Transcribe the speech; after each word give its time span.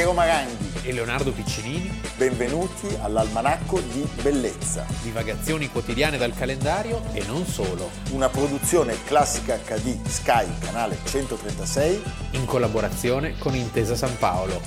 Piero 0.00 0.14
Maranghi 0.14 0.88
e 0.88 0.94
Leonardo 0.94 1.30
Piccinini. 1.30 2.00
Benvenuti 2.16 2.88
all'Almanacco 3.02 3.80
di 3.80 4.08
Bellezza. 4.22 4.86
Divagazioni 5.02 5.68
quotidiane 5.68 6.16
dal 6.16 6.32
calendario 6.32 7.02
e 7.12 7.22
non 7.26 7.44
solo. 7.44 7.90
Una 8.12 8.30
produzione 8.30 8.96
classica 9.04 9.58
HD 9.58 10.02
Sky, 10.06 10.46
canale 10.60 10.96
136. 11.04 12.02
In 12.30 12.46
collaborazione 12.46 13.36
con 13.36 13.54
Intesa 13.54 13.94
San 13.94 14.16
Paolo. 14.16 14.58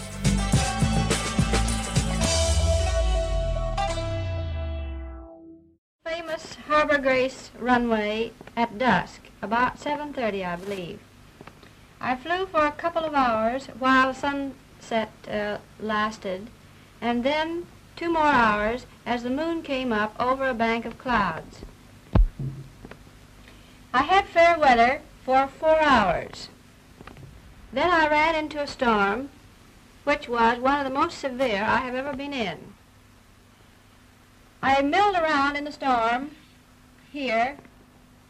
Famous 6.03 6.57
Harbor 6.67 6.99
Grace 6.99 7.49
runway 7.57 8.31
at 8.53 8.69
dusk, 8.73 9.31
about 9.39 9.79
7.30 9.83 10.43
I 10.43 10.57
believe. 10.63 10.99
I 11.99 12.17
flew 12.17 12.45
for 12.45 12.65
a 12.65 12.71
couple 12.71 13.03
of 13.03 13.15
hours 13.15 13.67
while 13.79 14.13
sunset 14.83 15.11
uh, 15.29 15.57
lasted, 15.79 16.49
and 16.99 17.23
then 17.23 17.65
two 17.95 18.11
more 18.11 18.23
hours 18.23 18.85
as 19.05 19.23
the 19.23 19.29
moon 19.29 19.61
came 19.61 19.93
up 19.93 20.13
over 20.19 20.47
a 20.47 20.53
bank 20.53 20.85
of 20.85 20.97
clouds. 20.97 21.59
I 23.93 24.03
had 24.03 24.27
fair 24.27 24.57
weather 24.59 25.01
for 25.23 25.47
four 25.47 25.79
hours. 25.79 26.49
Then 27.71 27.89
I 27.89 28.09
ran 28.09 28.35
into 28.35 28.61
a 28.61 28.67
storm, 28.67 29.29
which 30.03 30.27
was 30.27 30.59
one 30.59 30.79
of 30.79 30.83
the 30.85 30.99
most 30.99 31.17
severe 31.17 31.63
I 31.63 31.77
have 31.77 31.95
ever 31.95 32.13
been 32.13 32.33
in. 32.33 32.73
I 34.61 34.81
milled 34.81 35.15
around 35.15 35.55
in 35.55 35.63
the 35.63 35.71
storm 35.71 36.31
here 37.11 37.57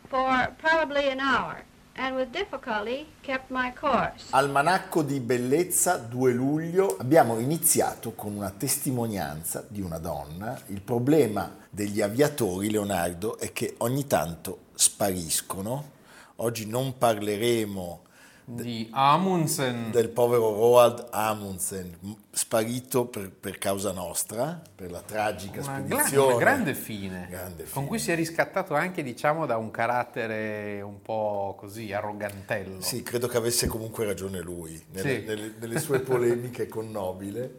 for 0.07 0.53
probably 0.59 1.09
an 1.09 1.19
hour 1.19 1.63
and 1.95 2.15
with 2.15 2.29
difficulty 2.31 3.05
kept 3.21 3.49
my 3.49 3.71
course. 3.73 4.25
Almanacco 4.31 5.01
di 5.03 5.19
bellezza 5.19 5.97
2 5.97 6.31
luglio 6.33 6.97
abbiamo 6.97 7.39
iniziato 7.39 8.13
con 8.13 8.35
una 8.35 8.49
testimonianza 8.49 9.63
di 9.67 9.81
una 9.81 9.97
donna. 9.97 10.59
Il 10.67 10.81
problema 10.81 11.55
degli 11.69 12.01
aviatori, 12.01 12.69
Leonardo, 12.69 13.37
è 13.37 13.51
che 13.53 13.75
ogni 13.79 14.07
tanto 14.07 14.65
spariscono. 14.73 15.91
Oggi 16.37 16.65
non 16.65 16.97
parleremo 16.97 18.01
di 18.45 18.87
Amundsen. 18.91 19.91
Del 19.91 20.09
povero 20.09 20.53
Roald 20.53 21.07
Amundsen, 21.11 21.97
sparito 22.31 23.05
per, 23.05 23.31
per 23.31 23.57
causa 23.57 23.91
nostra, 23.91 24.61
per 24.75 24.91
la 24.91 25.01
tragica 25.01 25.61
una 25.61 25.79
spedizione. 25.79 26.03
Grande, 26.03 26.17
una 26.17 26.37
grande 26.37 26.73
fine, 26.75 27.27
grande 27.29 27.63
fine, 27.63 27.73
con 27.73 27.85
cui 27.85 27.99
si 27.99 28.11
è 28.11 28.15
riscattato 28.15 28.75
anche 28.75 29.03
diciamo 29.03 29.45
da 29.45 29.57
un 29.57 29.71
carattere 29.71 30.81
un 30.81 31.01
po' 31.01 31.55
così 31.57 31.93
arrogantello. 31.93 32.81
Sì, 32.81 33.03
credo 33.03 33.27
che 33.27 33.37
avesse 33.37 33.67
comunque 33.67 34.05
ragione 34.05 34.41
lui 34.41 34.81
nelle, 34.91 35.19
sì. 35.19 35.25
nelle, 35.25 35.53
nelle 35.59 35.79
sue 35.79 35.99
polemiche 36.01 36.67
con 36.67 36.91
Nobile. 36.91 37.55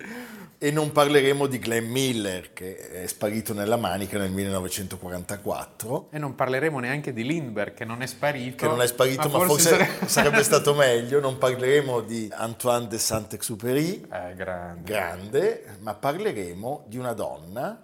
E 0.64 0.70
non 0.70 0.92
parleremo 0.92 1.46
di 1.46 1.58
Glenn 1.58 1.90
Miller 1.90 2.54
che 2.54 3.02
è 3.02 3.06
sparito 3.06 3.52
nella 3.52 3.76
manica 3.76 4.16
nel 4.16 4.30
1944. 4.30 6.08
E 6.10 6.16
non 6.16 6.34
parleremo 6.34 6.78
neanche 6.78 7.12
di 7.12 7.22
Lindbergh 7.22 7.74
che 7.74 7.84
non 7.84 8.00
è 8.00 8.06
sparito. 8.06 8.56
Che 8.56 8.66
non 8.66 8.80
è 8.80 8.86
sparito, 8.86 9.28
ma, 9.28 9.40
ma 9.40 9.44
forse, 9.44 9.68
forse 9.68 9.84
sarebbe... 9.84 10.08
sarebbe 10.08 10.40
stato 10.42 10.72
meglio. 10.72 11.20
Non 11.20 11.36
parleremo 11.36 12.00
di 12.00 12.30
Antoine 12.32 12.86
de 12.86 12.96
Saint-Exupéry, 12.96 14.06
eh, 14.10 14.34
grande. 14.34 14.82
grande, 14.84 15.76
ma 15.80 15.92
parleremo 15.92 16.86
di 16.88 16.96
una 16.96 17.12
donna, 17.12 17.78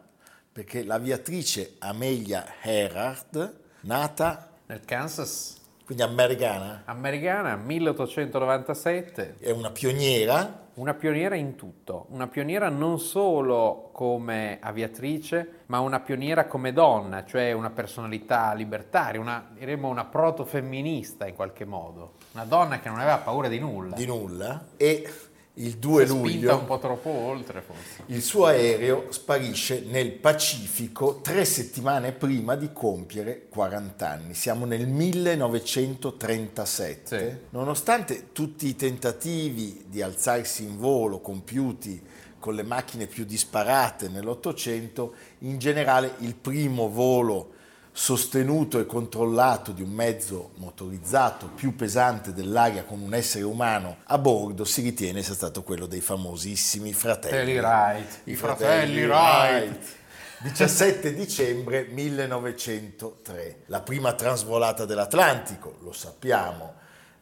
perché 0.50 0.82
l'aviatrice 0.82 1.74
Amelia 1.80 2.46
Earhart, 2.62 3.56
nata 3.80 4.52
nel 4.64 4.80
Kansas. 4.86 5.58
Quindi 5.84 6.02
americana? 6.02 6.84
Americana, 6.86 7.56
1897. 7.56 9.34
È 9.38 9.50
una 9.50 9.70
pioniera? 9.70 10.68
Una 10.80 10.94
pioniera 10.94 11.34
in 11.34 11.56
tutto, 11.56 12.06
una 12.08 12.26
pioniera 12.26 12.70
non 12.70 12.98
solo 12.98 13.90
come 13.92 14.60
aviatrice, 14.62 15.64
ma 15.66 15.80
una 15.80 16.00
pioniera 16.00 16.46
come 16.46 16.72
donna, 16.72 17.26
cioè 17.26 17.52
una 17.52 17.68
personalità 17.68 18.54
libertaria, 18.54 19.20
una, 19.20 19.46
diremmo 19.52 19.88
una 19.88 20.06
proto-femminista 20.06 21.26
in 21.26 21.34
qualche 21.34 21.66
modo, 21.66 22.14
una 22.32 22.46
donna 22.46 22.80
che 22.80 22.88
non 22.88 22.98
aveva 22.98 23.18
paura 23.18 23.48
di 23.48 23.58
nulla. 23.58 23.94
Di 23.94 24.06
nulla. 24.06 24.68
E 24.78 25.06
il 25.54 25.78
2 25.78 26.06
si 26.06 26.12
luglio 26.12 26.56
un 26.56 26.64
po' 26.64 26.78
troppo 26.78 27.10
oltre 27.10 27.60
forse. 27.60 28.04
il 28.06 28.22
suo 28.22 28.46
aereo 28.46 29.06
sparisce 29.10 29.82
nel 29.86 30.12
Pacifico 30.12 31.18
tre 31.20 31.44
settimane 31.44 32.12
prima 32.12 32.54
di 32.54 32.72
compiere 32.72 33.48
40 33.48 34.08
anni. 34.08 34.34
Siamo 34.34 34.64
nel 34.64 34.86
1937. 34.86 37.18
Sì. 37.18 37.36
Nonostante 37.50 38.28
tutti 38.32 38.68
i 38.68 38.76
tentativi 38.76 39.86
di 39.88 40.02
alzarsi 40.02 40.62
in 40.62 40.78
volo 40.78 41.18
compiuti 41.20 42.00
con 42.38 42.54
le 42.54 42.62
macchine 42.62 43.06
più 43.06 43.24
disparate 43.24 44.08
nell'Ottocento, 44.08 45.14
in 45.40 45.58
generale 45.58 46.14
il 46.20 46.34
primo 46.34 46.88
volo 46.88 47.58
sostenuto 47.92 48.78
e 48.78 48.86
controllato 48.86 49.72
di 49.72 49.82
un 49.82 49.90
mezzo 49.90 50.50
motorizzato 50.56 51.48
più 51.48 51.74
pesante 51.74 52.32
dell'aria 52.32 52.84
con 52.84 53.00
un 53.00 53.14
essere 53.14 53.44
umano 53.44 53.98
a 54.04 54.18
bordo 54.18 54.64
si 54.64 54.80
ritiene 54.82 55.22
sia 55.22 55.34
stato 55.34 55.62
quello 55.62 55.86
dei 55.86 56.00
famosissimi 56.00 56.92
fratelli 56.92 57.58
Wright. 57.58 58.20
I 58.24 58.36
fratelli, 58.36 59.04
fratelli 59.04 59.06
Wright. 59.06 59.98
17 60.42 61.14
dicembre 61.14 61.86
1903. 61.90 63.64
La 63.66 63.82
prima 63.82 64.14
trasvolata 64.14 64.86
dell'Atlantico, 64.86 65.76
lo 65.80 65.92
sappiamo, 65.92 66.76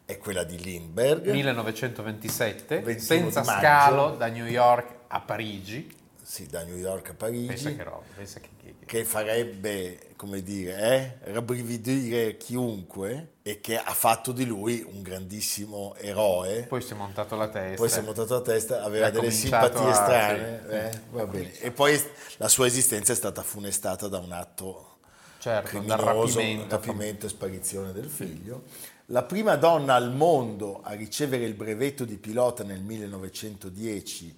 è 0.04 0.18
quella 0.18 0.44
di 0.44 0.56
Lindbergh. 0.56 1.26
1927, 1.26 2.98
senza 3.00 3.42
scalo 3.42 4.10
da 4.10 4.28
New 4.28 4.46
York 4.46 4.98
a 5.08 5.20
Parigi. 5.20 5.92
Sì, 6.22 6.46
da 6.46 6.62
New 6.62 6.76
York 6.76 7.08
a 7.08 7.14
Parigi. 7.14 7.46
Pensa 7.46 7.74
che 7.74 7.82
roba, 7.82 8.04
pensa 8.14 8.38
che 8.38 8.48
che 8.88 9.04
farebbe, 9.04 10.07
come 10.18 10.42
dire, 10.42 11.20
eh, 11.22 11.32
rabbrividire 11.32 12.36
chiunque 12.36 13.34
e 13.42 13.60
che 13.60 13.78
ha 13.78 13.92
fatto 13.92 14.32
di 14.32 14.44
lui 14.44 14.84
un 14.84 15.00
grandissimo 15.00 15.94
eroe. 15.94 16.64
Poi 16.64 16.82
si 16.82 16.92
è 16.92 16.96
montato 16.96 17.36
la 17.36 17.48
testa. 17.48 17.76
Poi 17.76 17.88
si 17.88 17.98
è 18.00 18.02
montato 18.02 18.34
la 18.34 18.40
testa, 18.40 18.82
aveva 18.82 19.10
delle 19.10 19.30
simpatie 19.30 19.88
a... 19.88 19.94
strane. 19.94 20.62
Sì, 20.68 20.74
eh, 20.74 21.00
va 21.12 21.24
bene. 21.24 21.60
E 21.60 21.70
poi 21.70 22.02
la 22.38 22.48
sua 22.48 22.66
esistenza 22.66 23.12
è 23.12 23.14
stata 23.14 23.44
funestata 23.44 24.08
da 24.08 24.18
un 24.18 24.32
atto 24.32 24.98
certo, 25.38 25.68
criminoso, 25.68 26.40
rapimento, 26.40 26.74
rapimento 26.74 27.26
e 27.26 27.28
sparizione 27.28 27.92
del 27.92 28.08
figlio. 28.08 28.64
La 29.06 29.22
prima 29.22 29.54
donna 29.54 29.94
al 29.94 30.12
mondo 30.12 30.80
a 30.82 30.94
ricevere 30.94 31.44
il 31.44 31.54
brevetto 31.54 32.04
di 32.04 32.16
pilota 32.16 32.64
nel 32.64 32.82
1910 32.82 34.36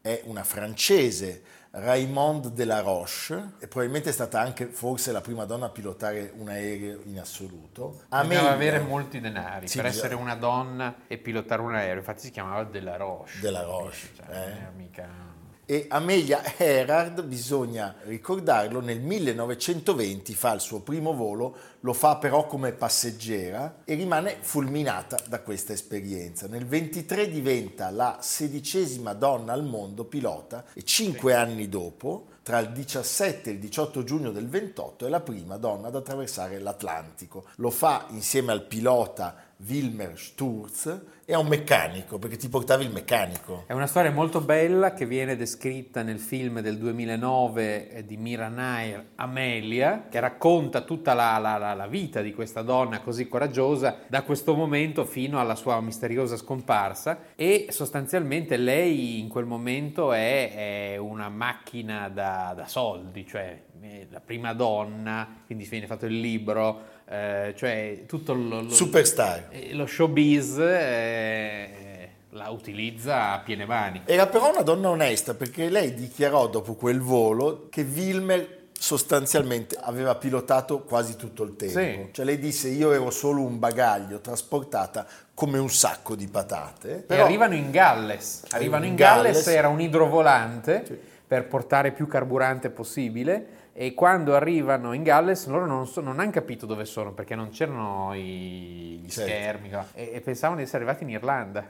è 0.00 0.22
una 0.24 0.42
francese, 0.42 1.42
Raymond 1.72 2.48
de 2.48 2.64
la 2.64 2.80
Roche, 2.80 3.52
e 3.60 3.68
probabilmente 3.68 4.10
è 4.10 4.12
stata 4.12 4.40
anche 4.40 4.66
forse 4.66 5.12
la 5.12 5.20
prima 5.20 5.44
donna 5.44 5.66
a 5.66 5.70
pilotare 5.70 6.32
un 6.36 6.48
aereo 6.48 7.00
in 7.04 7.20
assoluto. 7.20 8.02
Bisognava 8.08 8.50
avere 8.50 8.80
molti 8.80 9.20
denari 9.20 9.68
sì, 9.68 9.76
per 9.76 9.86
bisogna... 9.86 10.04
essere 10.06 10.20
una 10.20 10.34
donna 10.34 10.94
e 11.06 11.18
pilotare 11.18 11.62
un 11.62 11.74
aereo, 11.74 11.98
infatti 11.98 12.22
si 12.22 12.30
chiamava 12.30 12.64
de 12.64 12.80
la 12.80 12.96
Roche. 12.96 13.38
De 13.40 13.50
la 13.50 13.62
Roche, 13.62 14.08
cioè, 14.16 14.36
eh? 14.36 14.76
mica... 14.76 15.29
E 15.70 15.86
Amelia 15.88 16.42
Earhart, 16.56 17.22
bisogna 17.22 17.94
ricordarlo, 18.02 18.80
nel 18.80 18.98
1920 18.98 20.34
fa 20.34 20.52
il 20.52 20.60
suo 20.60 20.80
primo 20.80 21.14
volo, 21.14 21.54
lo 21.78 21.92
fa 21.92 22.16
però 22.16 22.44
come 22.48 22.72
passeggera 22.72 23.82
e 23.84 23.94
rimane 23.94 24.38
fulminata 24.40 25.16
da 25.28 25.42
questa 25.42 25.72
esperienza. 25.72 26.48
Nel 26.48 26.66
23 26.66 27.30
diventa 27.30 27.90
la 27.90 28.18
sedicesima 28.20 29.12
donna 29.12 29.52
al 29.52 29.62
mondo 29.62 30.06
pilota 30.06 30.64
e 30.74 30.82
cinque 30.82 31.34
anni 31.34 31.68
dopo, 31.68 32.26
tra 32.42 32.58
il 32.58 32.70
17 32.72 33.50
e 33.50 33.52
il 33.52 33.58
18 33.60 34.02
giugno 34.02 34.32
del 34.32 34.48
28, 34.48 35.06
è 35.06 35.08
la 35.08 35.20
prima 35.20 35.56
donna 35.56 35.86
ad 35.86 35.94
attraversare 35.94 36.58
l'Atlantico. 36.58 37.44
Lo 37.58 37.70
fa 37.70 38.06
insieme 38.08 38.50
al 38.50 38.64
pilota 38.64 39.49
Wilmer 39.66 40.18
Sturz 40.18 41.00
e 41.24 41.34
a 41.34 41.38
un 41.38 41.46
meccanico, 41.46 42.18
perché 42.18 42.36
ti 42.36 42.48
portavi 42.48 42.84
il 42.84 42.90
meccanico. 42.90 43.62
È 43.66 43.72
una 43.72 43.86
storia 43.86 44.10
molto 44.10 44.40
bella 44.40 44.94
che 44.94 45.06
viene 45.06 45.36
descritta 45.36 46.02
nel 46.02 46.18
film 46.18 46.60
del 46.60 46.76
2009 46.76 47.90
eh, 47.90 48.04
di 48.04 48.16
Mira 48.16 48.48
Nair, 48.48 49.10
Amelia, 49.14 50.06
che 50.10 50.18
racconta 50.18 50.80
tutta 50.80 51.14
la, 51.14 51.38
la, 51.38 51.74
la, 51.74 51.86
vita 51.86 52.20
di 52.20 52.34
questa 52.34 52.62
donna 52.62 53.00
così 53.00 53.28
coraggiosa 53.28 53.98
da 54.08 54.22
questo 54.22 54.54
momento 54.54 55.04
fino 55.04 55.38
alla 55.38 55.54
sua 55.54 55.80
misteriosa 55.80 56.36
scomparsa 56.36 57.18
e 57.36 57.66
sostanzialmente 57.70 58.56
lei 58.56 59.20
in 59.20 59.28
quel 59.28 59.44
momento 59.44 60.12
è, 60.12 60.92
è 60.92 60.96
una 60.96 61.28
macchina 61.28 62.08
da, 62.08 62.54
da 62.56 62.66
soldi, 62.66 63.24
cioè 63.26 63.68
la 64.10 64.20
prima 64.20 64.52
donna, 64.52 65.42
quindi 65.46 65.64
viene 65.64 65.86
fatto 65.86 66.06
il 66.06 66.20
libro, 66.20 66.99
eh, 67.10 67.54
cioè 67.56 68.04
tutto 68.06 68.34
lo, 68.34 68.62
lo, 68.62 68.70
Superstar. 68.70 69.48
Eh, 69.50 69.74
lo 69.74 69.84
showbiz 69.84 70.58
eh, 70.58 72.08
la 72.30 72.50
utilizza 72.50 73.32
a 73.32 73.38
piene 73.40 73.66
mani. 73.66 74.02
Era 74.04 74.28
però 74.28 74.50
una 74.50 74.62
donna 74.62 74.90
onesta 74.90 75.34
perché 75.34 75.68
lei 75.68 75.92
dichiarò 75.92 76.46
dopo 76.46 76.74
quel 76.74 77.00
volo 77.00 77.66
che 77.68 77.82
Wilmer 77.82 78.58
sostanzialmente 78.78 79.76
aveva 79.78 80.14
pilotato 80.14 80.82
quasi 80.84 81.16
tutto 81.16 81.42
il 81.42 81.56
tempo. 81.56 81.80
Sì. 81.80 82.08
Cioè 82.12 82.24
lei 82.24 82.38
disse 82.38 82.68
io 82.68 82.92
ero 82.92 83.10
solo 83.10 83.42
un 83.42 83.58
bagaglio 83.58 84.20
trasportata 84.20 85.04
come 85.34 85.58
un 85.58 85.68
sacco 85.68 86.14
di 86.14 86.28
patate. 86.28 86.98
E 86.98 87.00
Però 87.00 87.24
arrivano 87.24 87.54
in 87.54 87.72
Galles. 87.72 88.44
Arrivano 88.50 88.84
in 88.84 88.94
Galles, 88.94 89.32
Galles. 89.32 89.46
era 89.48 89.66
un 89.66 89.80
idrovolante 89.80 90.84
per 91.26 91.48
portare 91.48 91.90
più 91.90 92.06
carburante 92.06 92.70
possibile. 92.70 93.58
E 93.72 93.94
quando 93.94 94.34
arrivano 94.34 94.92
in 94.92 95.02
Galles 95.02 95.46
loro 95.46 95.66
non, 95.66 95.86
so- 95.86 96.00
non 96.00 96.18
hanno 96.20 96.30
capito 96.30 96.66
dove 96.66 96.84
sono 96.84 97.12
perché 97.12 97.34
non 97.34 97.50
c'erano 97.50 98.14
i- 98.14 99.00
gli 99.02 99.10
Certo. 99.10 99.30
schermi 99.30 99.70
e, 99.94 100.10
e 100.14 100.20
pensavano 100.20 100.58
di 100.58 100.64
essere 100.64 100.84
arrivati 100.84 101.04
in 101.04 101.10
Irlanda. 101.10 101.66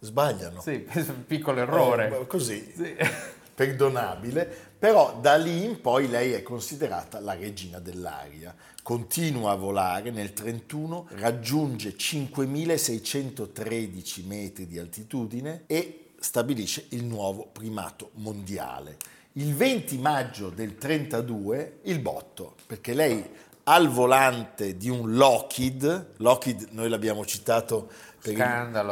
sbagliano. 0.00 0.60
Sì, 0.60 0.86
piccolo 1.26 1.60
errore. 1.60 2.20
Eh, 2.20 2.26
così, 2.26 2.72
Sì. 2.74 2.94
perdonabile, 3.56 4.44
però 4.78 5.18
da 5.20 5.36
lì 5.36 5.64
in 5.64 5.80
poi 5.80 6.08
lei 6.08 6.32
è 6.32 6.42
considerata 6.42 7.20
la 7.20 7.34
regina 7.34 7.78
dell'aria. 7.78 8.54
Continua 8.82 9.52
a 9.52 9.56
volare 9.56 10.10
nel 10.10 10.32
31, 10.34 11.06
raggiunge 11.12 11.96
5613 11.96 14.24
metri 14.26 14.66
di 14.66 14.78
altitudine 14.78 15.62
e 15.66 16.10
stabilisce 16.20 16.86
il 16.90 17.04
nuovo 17.04 17.46
primato 17.50 18.10
mondiale. 18.14 18.96
Il 19.38 19.54
20 19.54 19.98
maggio 19.98 20.48
del 20.48 20.76
32 20.78 21.80
il 21.82 21.98
botto, 21.98 22.54
perché 22.66 22.94
lei 22.94 23.22
al 23.64 23.88
volante 23.88 24.78
di 24.78 24.88
un 24.88 25.14
Lockheed, 25.14 26.12
Lockheed 26.16 26.68
noi 26.70 26.88
l'abbiamo 26.88 27.22
citato 27.26 27.90
per 28.22 28.32
il, 28.32 28.38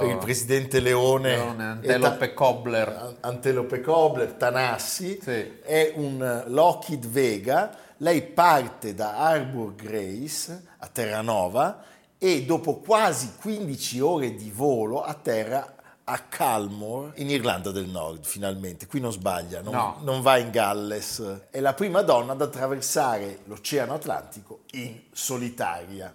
per 0.00 0.08
il 0.10 0.18
presidente 0.18 0.80
Leone, 0.80 1.30
Leone, 1.36 1.64
Antelope 1.64 2.18
Ta- 2.28 2.34
Cobbler. 2.34 2.88
An- 2.88 3.16
Antelope 3.20 3.80
Cobbler, 3.80 4.32
Tanassi, 4.32 5.18
Sì. 5.22 5.60
è 5.62 5.92
un 5.94 6.44
Lockheed 6.48 7.06
Vega, 7.06 7.74
lei 7.98 8.20
parte 8.22 8.94
da 8.94 9.16
Harbour 9.16 9.74
Grace 9.74 10.62
a 10.76 10.86
Terranova 10.88 11.82
e 12.18 12.44
dopo 12.44 12.80
quasi 12.80 13.32
15 13.40 14.00
ore 14.00 14.34
di 14.34 14.50
volo 14.50 15.02
atterra 15.02 15.74
a 16.04 16.18
Calmore 16.18 17.12
in 17.16 17.30
Irlanda 17.30 17.70
del 17.70 17.86
Nord 17.88 18.24
finalmente, 18.24 18.86
qui 18.86 19.00
non 19.00 19.12
sbaglia, 19.12 19.60
non, 19.62 19.72
No. 19.72 19.96
non 20.02 20.20
va 20.20 20.36
in 20.38 20.50
Galles, 20.50 21.48
è 21.50 21.60
la 21.60 21.72
prima 21.74 22.02
donna 22.02 22.32
ad 22.32 22.42
attraversare 22.42 23.40
l'Oceano 23.44 23.94
Atlantico 23.94 24.60
in 24.72 25.00
solitaria. 25.12 26.14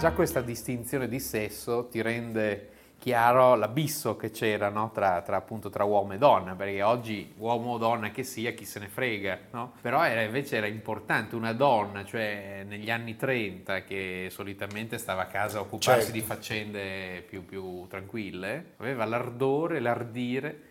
Già 0.00 0.12
questa 0.12 0.40
distinzione 0.40 1.08
di 1.08 1.20
sesso 1.20 1.88
ti 1.88 2.00
rende 2.00 2.70
chiaro 2.96 3.54
l'abisso 3.54 4.16
che 4.16 4.30
c'era 4.30 4.70
no? 4.70 4.90
tra, 4.94 5.20
tra, 5.20 5.36
appunto, 5.36 5.68
tra 5.68 5.84
uomo 5.84 6.14
e 6.14 6.16
donna, 6.16 6.54
perché 6.54 6.80
oggi 6.80 7.34
uomo 7.36 7.72
o 7.72 7.76
donna 7.76 8.10
che 8.10 8.22
sia, 8.22 8.52
chi 8.52 8.64
se 8.64 8.78
ne 8.78 8.88
frega, 8.88 9.38
no? 9.50 9.74
però 9.82 10.02
era, 10.02 10.22
invece 10.22 10.56
era 10.56 10.66
importante 10.66 11.36
una 11.36 11.52
donna, 11.52 12.02
cioè 12.02 12.64
negli 12.66 12.90
anni 12.90 13.14
30 13.14 13.84
che 13.84 14.28
solitamente 14.30 14.96
stava 14.96 15.20
a 15.20 15.26
casa 15.26 15.58
a 15.58 15.60
occuparsi 15.60 16.04
Certo. 16.04 16.12
di 16.12 16.20
faccende 16.22 17.22
più, 17.28 17.44
più 17.44 17.86
tranquille, 17.86 18.72
aveva 18.78 19.04
l'ardore, 19.04 19.80
l'ardire 19.80 20.68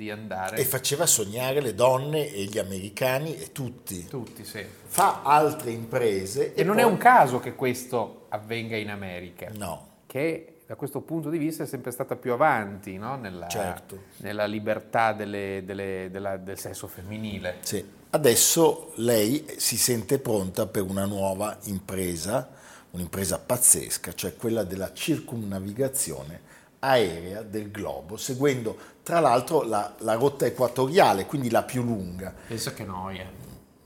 di 0.00 0.10
andare... 0.10 0.56
E 0.56 0.64
faceva 0.64 1.04
sognare 1.04 1.60
le 1.60 1.74
donne 1.74 2.32
e 2.32 2.44
gli 2.44 2.58
americani 2.58 3.36
e 3.36 3.52
tutti. 3.52 4.06
Tutti, 4.06 4.46
sì. 4.46 4.64
Fa 4.86 5.20
altre 5.22 5.72
imprese 5.72 6.54
E 6.54 6.64
non 6.64 6.76
poi- 6.76 6.84
è 6.84 6.86
un 6.86 6.96
caso 6.96 7.38
che 7.38 7.54
questo 7.54 8.24
avvenga 8.30 8.76
in 8.76 8.88
America. 8.88 9.50
No. 9.54 9.88
che 10.06 10.54
da 10.66 10.74
questo 10.76 11.00
punto 11.02 11.28
di 11.30 11.36
vista 11.38 11.64
è 11.64 11.66
sempre 11.66 11.90
stata 11.90 12.16
più 12.16 12.32
avanti 12.32 12.96
no? 12.96 13.16
nella, 13.16 13.46
Certo. 13.48 14.04
nella 14.18 14.46
libertà 14.46 15.12
delle- 15.12 15.62
delle- 15.66 16.08
della- 16.10 16.36
del 16.38 16.58
sesso 16.58 16.86
femminile. 16.86 17.56
Sì. 17.60 17.84
Adesso 18.10 18.92
lei 18.96 19.44
si 19.58 19.76
sente 19.76 20.18
pronta 20.18 20.66
per 20.66 20.82
una 20.82 21.04
nuova 21.04 21.58
impresa, 21.64 22.48
un'impresa 22.92 23.38
pazzesca, 23.38 24.14
cioè 24.14 24.34
quella 24.36 24.62
della 24.64 24.92
circumnavigazione 24.94 26.40
aerea 26.80 27.42
del 27.42 27.70
globo, 27.70 28.16
seguendo 28.16 28.76
tra 29.10 29.18
l'altro 29.18 29.62
la, 29.62 29.92
la 29.98 30.14
rotta 30.14 30.46
equatoriale, 30.46 31.26
quindi 31.26 31.50
la 31.50 31.64
più 31.64 31.82
lunga. 31.82 32.32
Pensa 32.46 32.72
che 32.72 32.84
noia, 32.84 33.26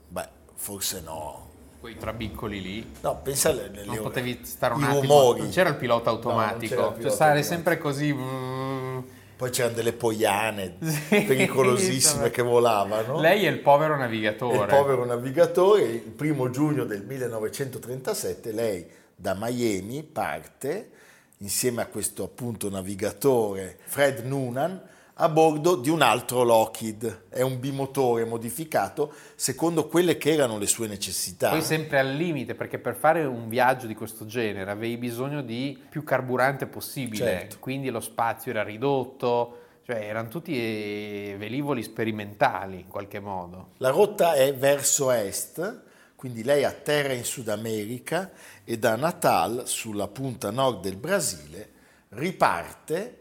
Beh, 0.07 0.27
forse 0.53 1.01
no. 1.03 1.49
quei 1.79 1.97
trabiccoli 1.97 2.61
lì. 2.61 2.91
No, 3.01 3.19
pensa 3.23 3.49
alle, 3.49 3.65
alle 3.65 3.85
Non 3.85 4.01
potevi 4.01 4.41
stare 4.43 4.75
un 4.75 4.81
i 4.81 4.83
attimo, 4.83 5.01
rumori. 5.01 5.39
non 5.41 5.49
c'era 5.49 5.69
il 5.69 5.75
pilota 5.77 6.11
No, 6.11 6.15
automatico, 6.17 6.63
il 6.63 6.69
cioè 6.69 6.91
pilota 6.93 7.09
stare 7.15 7.39
automatico. 7.39 7.47
sempre 7.53 7.77
così. 7.79 8.13
mm. 8.13 8.99
Poi 9.35 9.49
c'erano 9.49 9.73
delle 9.75 9.93
poiane 9.93 10.77
Sì, 10.79 11.21
pericolosissime 11.23 12.29
che 12.29 12.43
volavano. 12.43 13.19
Lei 13.19 13.45
è 13.45 13.49
il 13.49 13.59
povero 13.59 13.97
navigatore. 13.97 14.57
il 14.59 14.65
povero 14.67 15.05
navigatore, 15.05 15.81
il 15.81 15.99
primo 16.11 16.51
giugno 16.51 16.85
del 16.85 17.03
1937, 17.03 18.51
lei 18.51 18.85
da 19.15 19.35
Miami 19.37 20.03
parte 20.03 20.91
insieme 21.39 21.81
a 21.81 21.87
questo 21.87 22.23
appunto 22.23 22.69
navigatore 22.69 23.77
Fred 23.85 24.19
Noonan 24.25 24.81
a 25.17 25.29
bordo 25.29 25.75
di 25.75 25.89
un 25.89 26.01
altro 26.01 26.43
Lockheed. 26.43 27.27
È 27.29 27.41
un 27.41 27.59
bimotore 27.59 28.25
modificato 28.25 29.13
secondo 29.35 29.87
quelle 29.87 30.17
che 30.17 30.31
erano 30.33 30.57
le 30.57 30.67
sue 30.67 30.87
necessità. 30.87 31.51
Poi 31.51 31.61
sempre 31.61 31.99
al 31.99 32.13
limite, 32.13 32.55
perché 32.55 32.79
per 32.79 32.95
fare 32.95 33.23
un 33.23 33.47
viaggio 33.47 33.87
di 33.87 33.95
questo 33.95 34.25
genere 34.25 34.69
avevi 34.71 34.97
bisogno 34.97 35.41
di 35.41 35.81
più 35.89 36.03
carburante 36.03 36.65
possibile, 36.65 37.23
Certo. 37.25 37.57
quindi 37.59 37.89
lo 37.89 38.01
spazio 38.01 38.51
era 38.51 38.63
ridotto, 38.63 39.59
cioè 39.85 39.97
erano 39.97 40.27
tutti 40.27 40.53
eh, 40.57 41.35
velivoli 41.37 41.81
sperimentali 41.83 42.79
in 42.81 42.87
qualche 42.87 43.19
modo. 43.19 43.69
La 43.77 43.91
rotta 43.91 44.33
è 44.33 44.53
verso 44.53 45.11
est, 45.11 45.83
quindi 46.15 46.43
lei 46.43 46.65
atterra 46.65 47.13
in 47.13 47.23
Sud 47.23 47.47
America 47.47 48.31
e 48.65 48.77
da 48.77 48.95
Natal, 48.95 49.63
sulla 49.65 50.07
punta 50.07 50.49
nord 50.51 50.81
del 50.81 50.97
Brasile, 50.97 51.69
riparte 52.09 53.19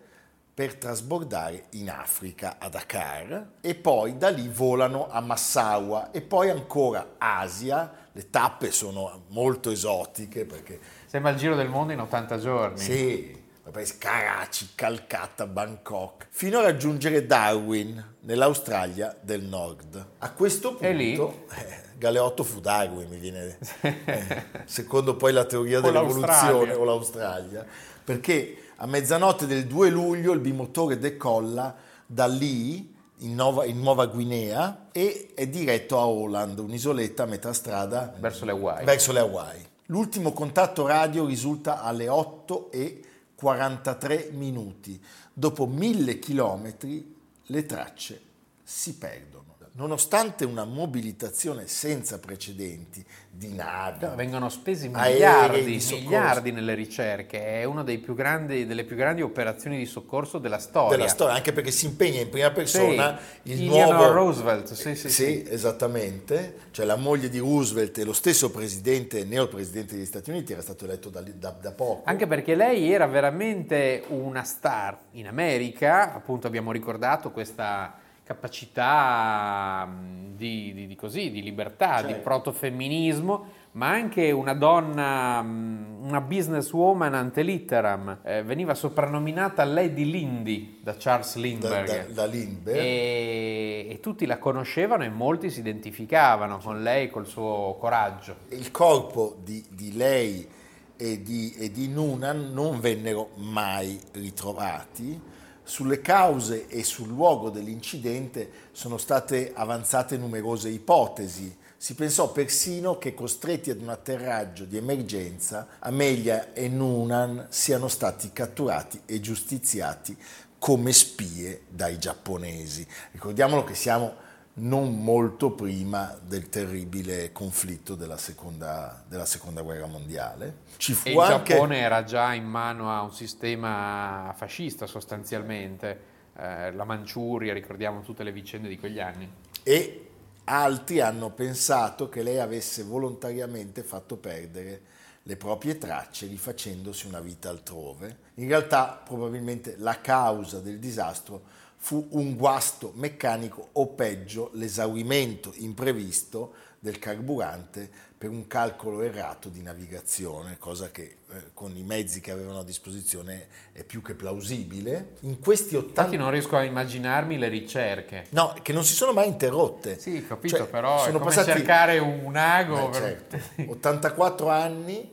per 0.54 0.76
trasbordare 0.76 1.64
in 1.70 1.90
Africa 1.90 2.56
a 2.60 2.68
Dakar 2.68 3.54
e 3.60 3.74
poi 3.74 4.16
da 4.16 4.28
lì 4.28 4.48
volano 4.48 5.08
a 5.10 5.20
Massaua 5.20 6.12
e 6.12 6.20
poi 6.20 6.48
ancora 6.48 7.16
Asia. 7.18 7.92
Le 8.12 8.30
tappe 8.30 8.70
sono 8.70 9.24
molto 9.30 9.70
esotiche 9.72 10.44
perché 10.44 10.78
Sembra 11.06 11.32
il 11.32 11.36
giro 11.38 11.56
del 11.56 11.68
mondo 11.68 11.92
in 11.92 11.98
80 11.98 12.38
giorni. 12.38 12.78
sì, 12.78 13.42
poi 13.68 13.84
Karachi, 13.98 14.68
Calcutta, 14.76 15.46
Bangkok, 15.46 16.26
fino 16.30 16.58
a 16.58 16.62
raggiungere 16.62 17.26
Darwin, 17.26 18.14
nell'Australia 18.20 19.16
del 19.20 19.42
Nord. 19.42 20.06
A 20.18 20.30
questo 20.32 20.74
punto, 20.76 21.46
eh, 21.56 21.80
Galeotto 21.96 22.44
fu 22.44 22.60
Darwin, 22.60 23.08
mi 23.08 23.16
viene, 23.18 23.58
eh, 23.80 24.44
secondo 24.66 25.16
poi 25.16 25.32
la 25.32 25.44
teoria 25.44 25.78
O 25.78 25.80
dell'evoluzione, 25.80 26.26
l'Australia. 26.26 26.78
o 26.78 26.84
l'Australia, 26.84 27.66
perché 28.04 28.58
a 28.76 28.86
mezzanotte 28.86 29.46
del 29.46 29.66
2 29.66 29.90
luglio 29.90 30.32
il 30.32 30.40
bimotore 30.40 30.98
decolla 30.98 31.74
da 32.06 32.26
lì, 32.26 32.92
in 33.18 33.34
Nuova, 33.34 33.64
in 33.64 33.80
Nuova 33.80 34.06
Guinea, 34.06 34.88
e 34.92 35.32
è 35.34 35.46
diretto 35.46 35.98
a 35.98 36.06
Holland, 36.06 36.58
un'isoletta 36.58 37.22
a 37.22 37.26
metà 37.26 37.52
strada 37.52 38.14
Verso 38.18 38.44
le 38.44 38.52
Hawaii. 38.52 38.84
verso 38.84 39.12
le 39.12 39.20
Hawaii. 39.20 39.66
L'ultimo 39.86 40.32
contatto 40.32 40.86
radio 40.86 41.24
risulta 41.26 41.82
alle 41.82 42.08
8 42.08 42.70
e 42.70 43.02
43 43.34 44.30
minuti. 44.32 45.00
Dopo 45.32 45.66
mille 45.66 46.18
chilometri 46.18 47.14
le 47.42 47.66
tracce 47.66 48.20
si 48.62 48.94
perdono. 48.96 49.33
Nonostante 49.76 50.44
una 50.44 50.62
mobilitazione 50.64 51.66
senza 51.66 52.20
precedenti 52.20 53.04
di 53.28 53.52
navi, 53.52 54.06
vengono 54.14 54.48
spesi 54.48 54.88
miliardi, 54.88 55.82
miliardi 55.90 56.52
nelle 56.52 56.74
ricerche, 56.74 57.44
è 57.44 57.64
una 57.64 57.82
dei 57.82 57.98
più 57.98 58.14
grandi- 58.14 58.66
delle 58.66 58.84
più 58.84 58.94
grandi 58.94 59.20
operazioni 59.20 59.76
di 59.76 59.84
soccorso 59.84 60.38
della 60.38 60.60
storia. 60.60 60.96
della 60.96 61.08
storia, 61.08 61.34
anche 61.34 61.52
perché 61.52 61.72
si 61.72 61.86
impegna 61.86 62.20
in 62.20 62.28
prima 62.28 62.52
persona 62.52 63.18
Sì, 63.42 63.50
il 63.50 63.64
nuovo 63.64 64.12
Roosevelt, 64.12 64.72
sì, 64.74 64.94
sì, 64.94 65.10
sì. 65.10 65.44
esattamente, 65.48 66.58
cioè 66.70 66.86
la 66.86 66.94
moglie 66.94 67.28
di 67.28 67.38
Roosevelt 67.38 67.98
e 67.98 68.04
lo 68.04 68.12
stesso 68.12 68.52
presidente, 68.52 69.24
neopresidente 69.24 69.96
degli 69.96 70.06
Stati 70.06 70.30
Uniti 70.30 70.52
era 70.52 70.62
stato 70.62 70.84
eletto 70.84 71.08
da, 71.10 71.20
da- 71.20 71.56
da 71.60 71.72
poco. 71.72 72.02
Anche 72.04 72.28
perché 72.28 72.54
lei 72.54 72.92
era 72.92 73.06
veramente 73.06 74.04
una 74.10 74.44
star 74.44 74.96
in 75.14 75.26
America, 75.26 76.14
appunto 76.14 76.46
abbiamo 76.46 76.70
ricordato 76.70 77.32
questa 77.32 78.02
capacità 78.24 79.86
mh, 79.86 80.36
di, 80.36 80.72
di- 80.74 80.86
di 80.86 80.96
così, 80.96 81.30
di 81.30 81.42
libertà, 81.42 82.00
di 82.02 82.08
Certo. 82.08 82.22
protofemminismo, 82.22 83.44
ma 83.72 83.90
anche 83.90 84.30
una 84.30 84.54
donna, 84.54 85.42
mh, 85.42 85.96
una 86.02 86.20
businesswoman 86.20 87.14
ante 87.14 87.42
litteram. 87.42 88.18
Eh, 88.22 88.42
veniva 88.42 88.74
soprannominata 88.74 89.64
Lady 89.64 90.04
Lindy 90.10 90.80
da 90.82 90.94
Charles 90.98 91.34
da, 91.34 91.40
Lindbergh. 91.40 91.86
da- 92.06 92.12
da 92.12 92.26
Lindbergh. 92.26 92.78
E, 92.78 93.86
e 93.90 94.00
tutti 94.00 94.26
la 94.26 94.38
conoscevano 94.38 95.04
e 95.04 95.08
molti 95.08 95.50
si 95.50 95.60
identificavano 95.60 96.58
con 96.58 96.82
lei, 96.82 97.10
col 97.10 97.26
suo 97.26 97.76
coraggio. 97.78 98.36
Il 98.50 98.70
corpo 98.70 99.36
di, 99.44 99.64
di 99.70 99.92
lei 99.96 100.48
e 100.96 101.22
di, 101.22 101.52
e 101.58 101.70
di 101.70 101.88
Noonan 101.88 102.52
non 102.52 102.80
vennero 102.80 103.30
mai 103.36 103.98
ritrovati. 104.12 105.32
Sulle 105.66 106.02
cause 106.02 106.68
e 106.68 106.84
sul 106.84 107.08
luogo 107.08 107.48
dell'incidente 107.48 108.50
sono 108.72 108.98
state 108.98 109.52
avanzate 109.54 110.18
numerose 110.18 110.68
ipotesi. 110.68 111.56
Si 111.76 111.94
pensò 111.94 112.30
persino 112.32 112.98
che 112.98 113.14
costretti 113.14 113.70
ad 113.70 113.80
un 113.80 113.88
atterraggio 113.88 114.64
di 114.64 114.76
emergenza, 114.76 115.66
Amelia 115.78 116.52
e 116.52 116.68
Noonan 116.68 117.46
siano 117.48 117.88
stati 117.88 118.30
catturati 118.32 119.00
e 119.06 119.20
giustiziati 119.20 120.16
come 120.58 120.92
spie 120.92 121.62
dai 121.68 121.98
giapponesi. 121.98 122.86
Ricordiamolo 123.12 123.64
che 123.64 123.74
siamo 123.74 124.16
non 124.56 125.02
molto 125.02 125.50
prima 125.50 126.16
del 126.22 126.48
terribile 126.48 127.32
conflitto 127.32 127.94
della 127.94 128.16
seconda, 128.16 129.02
della 129.08 129.24
seconda 129.24 129.62
guerra 129.62 129.86
mondiale. 129.86 130.58
Ci 130.76 130.92
fu 130.92 131.08
E 131.08 131.12
il 131.12 131.18
anche 131.18 131.54
Giappone 131.54 131.78
era 131.78 132.04
già 132.04 132.32
in 132.34 132.44
mano 132.44 132.90
a 132.90 133.02
un 133.02 133.12
sistema 133.12 134.32
fascista 134.36 134.86
sostanzialmente, 134.86 136.00
eh, 136.36 136.72
la 136.72 136.84
Manciuria, 136.84 137.52
ricordiamo 137.52 138.02
tutte 138.02 138.22
le 138.22 138.32
vicende 138.32 138.68
di 138.68 138.78
quegli 138.78 139.00
anni. 139.00 139.28
e 139.62 140.08
altri 140.44 141.00
hanno 141.00 141.30
pensato 141.30 142.08
che 142.08 142.22
lei 142.22 142.38
avesse 142.38 142.82
volontariamente 142.82 143.82
fatto 143.82 144.16
perdere 144.16 144.82
le 145.22 145.36
proprie 145.36 145.78
tracce 145.78 146.26
rifacendosi 146.26 147.06
una 147.06 147.20
vita 147.20 147.48
altrove. 147.48 148.18
In 148.34 148.48
realtà 148.48 149.00
probabilmente 149.02 149.76
la 149.78 150.00
causa 150.00 150.60
del 150.60 150.78
disastro 150.78 151.62
fu 151.84 152.06
un 152.12 152.34
guasto 152.34 152.92
meccanico 152.94 153.68
o 153.72 153.88
peggio 153.88 154.48
l'esaurimento 154.54 155.52
imprevisto 155.56 156.54
del 156.78 156.98
carburante 156.98 157.90
per 158.16 158.30
un 158.30 158.46
calcolo 158.46 159.02
errato 159.02 159.50
di 159.50 159.60
navigazione, 159.60 160.56
cosa 160.58 160.90
che 160.90 161.02
eh, 161.30 161.42
con 161.52 161.76
i 161.76 161.82
mezzi 161.82 162.22
che 162.22 162.30
avevano 162.30 162.60
a 162.60 162.64
disposizione 162.64 163.48
è 163.72 163.84
più 163.84 164.00
che 164.00 164.14
plausibile. 164.14 165.16
In 165.20 165.40
questi 165.40 165.76
80 165.76 166.00
Infatti 166.00 166.16
non 166.16 166.30
riesco 166.30 166.56
a 166.56 166.62
immaginarmi 166.62 167.36
le 167.36 167.48
ricerche. 167.48 168.24
No, 168.30 168.54
che 168.62 168.72
non 168.72 168.82
si 168.86 168.94
sono 168.94 169.12
mai 169.12 169.28
interrotte. 169.28 169.98
Sì, 169.98 170.24
capito, 170.26 170.56
Cioè, 170.56 170.66
però 170.66 171.02
è 171.02 171.04
sono 171.04 171.18
come 171.18 171.34
passati- 171.34 171.50
cercare 171.58 171.98
un 171.98 172.34
ago. 172.34 172.86
Eh, 172.86 172.90
per- 172.90 173.26
certo, 173.28 173.70
84 173.72 174.48
anni, 174.48 175.12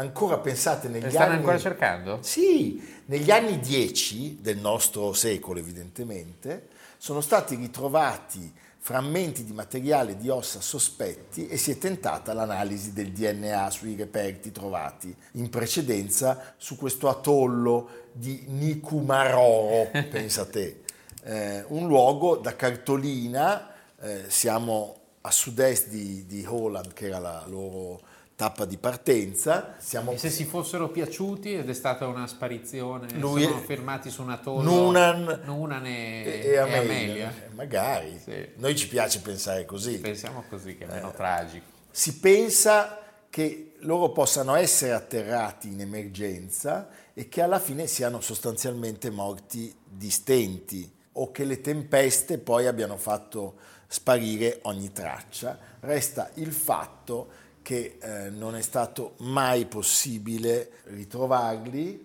ancora 0.00 0.38
pensate 0.38 0.88
negli 0.88 1.04
Le 1.04 1.10
stanno 1.10 1.26
anni... 1.26 1.36
ancora 1.36 1.58
cercando? 1.58 2.18
Sì, 2.22 2.82
negli 3.06 3.30
anni 3.30 3.60
10 3.60 4.38
del 4.40 4.58
nostro 4.58 5.12
secolo 5.12 5.58
evidentemente, 5.58 6.68
sono 6.96 7.20
stati 7.20 7.54
ritrovati 7.54 8.52
frammenti 8.82 9.44
di 9.44 9.52
materiale 9.52 10.16
di 10.16 10.30
ossa 10.30 10.60
sospetti 10.60 11.46
e 11.48 11.58
si 11.58 11.70
è 11.70 11.78
tentata 11.78 12.32
l'analisi 12.32 12.94
del 12.94 13.10
DNA 13.12 13.68
sui 13.70 13.94
reperti 13.94 14.52
trovati 14.52 15.14
in 15.32 15.50
precedenza 15.50 16.54
su 16.56 16.76
questo 16.76 17.08
atollo 17.08 17.88
di 18.12 18.44
Nikumaroro, 18.48 19.90
pensa 20.10 20.46
te, 20.46 20.82
Eh, 21.22 21.62
un 21.68 21.86
luogo 21.86 22.36
da 22.36 22.56
cartolina, 22.56 23.68
eh, 24.00 24.24
siamo 24.28 24.96
a 25.20 25.30
sud-est 25.30 25.88
di, 25.88 26.24
di 26.24 26.46
Holland 26.48 26.94
che 26.94 27.08
era 27.08 27.18
la 27.18 27.44
loro 27.46 28.00
tappa 28.40 28.64
di 28.64 28.78
partenza, 28.78 29.74
siamo 29.76 30.12
E 30.12 30.16
se 30.16 30.30
si 30.30 30.46
fossero 30.46 30.88
piaciuti 30.88 31.52
ed 31.52 31.68
è 31.68 31.74
stata 31.74 32.06
una 32.06 32.26
sparizione, 32.26 33.06
Lui 33.18 33.42
sono 33.42 33.58
è- 33.60 33.64
fermati 33.66 34.08
su 34.08 34.22
una 34.22 34.38
torre. 34.38 34.64
Noonan 34.64 35.42
Noonan 35.44 35.84
e, 35.84 36.22
e, 36.24 36.30
e 36.46 36.48
e 36.52 36.56
Amelia. 36.56 36.80
Amelia. 36.80 37.28
Eh, 37.28 37.48
Magari. 37.54 38.18
Sì. 38.18 38.48
Noi 38.56 38.74
ci 38.76 38.88
piace 38.88 39.20
pensare 39.20 39.66
così. 39.66 39.98
Pensiamo 39.98 40.44
così, 40.48 40.74
che 40.78 40.86
è 40.86 40.90
Eh. 40.90 40.94
meno 40.94 41.12
tragico. 41.12 41.66
Si 41.90 42.18
pensa 42.18 42.98
che 43.28 43.74
loro 43.80 44.08
possano 44.10 44.54
essere 44.54 44.92
atterrati 44.92 45.68
in 45.68 45.80
emergenza 45.82 46.88
e 47.12 47.28
che 47.28 47.42
alla 47.42 47.58
fine 47.58 47.86
siano 47.86 48.22
sostanzialmente 48.22 49.10
morti 49.10 49.70
di 49.84 50.08
stenti 50.08 50.90
o 51.12 51.30
che 51.30 51.44
le 51.44 51.60
tempeste 51.60 52.38
poi 52.38 52.66
abbiano 52.66 52.96
fatto 52.96 53.56
sparire 53.86 54.60
ogni 54.62 54.92
traccia. 54.92 55.58
Resta 55.80 56.30
il 56.34 56.52
fatto 56.52 57.39
che 57.70 57.98
eh, 58.02 58.30
non 58.30 58.56
è 58.56 58.62
stato 58.62 59.12
mai 59.18 59.64
possibile 59.66 60.70
ritrovarli 60.86 62.04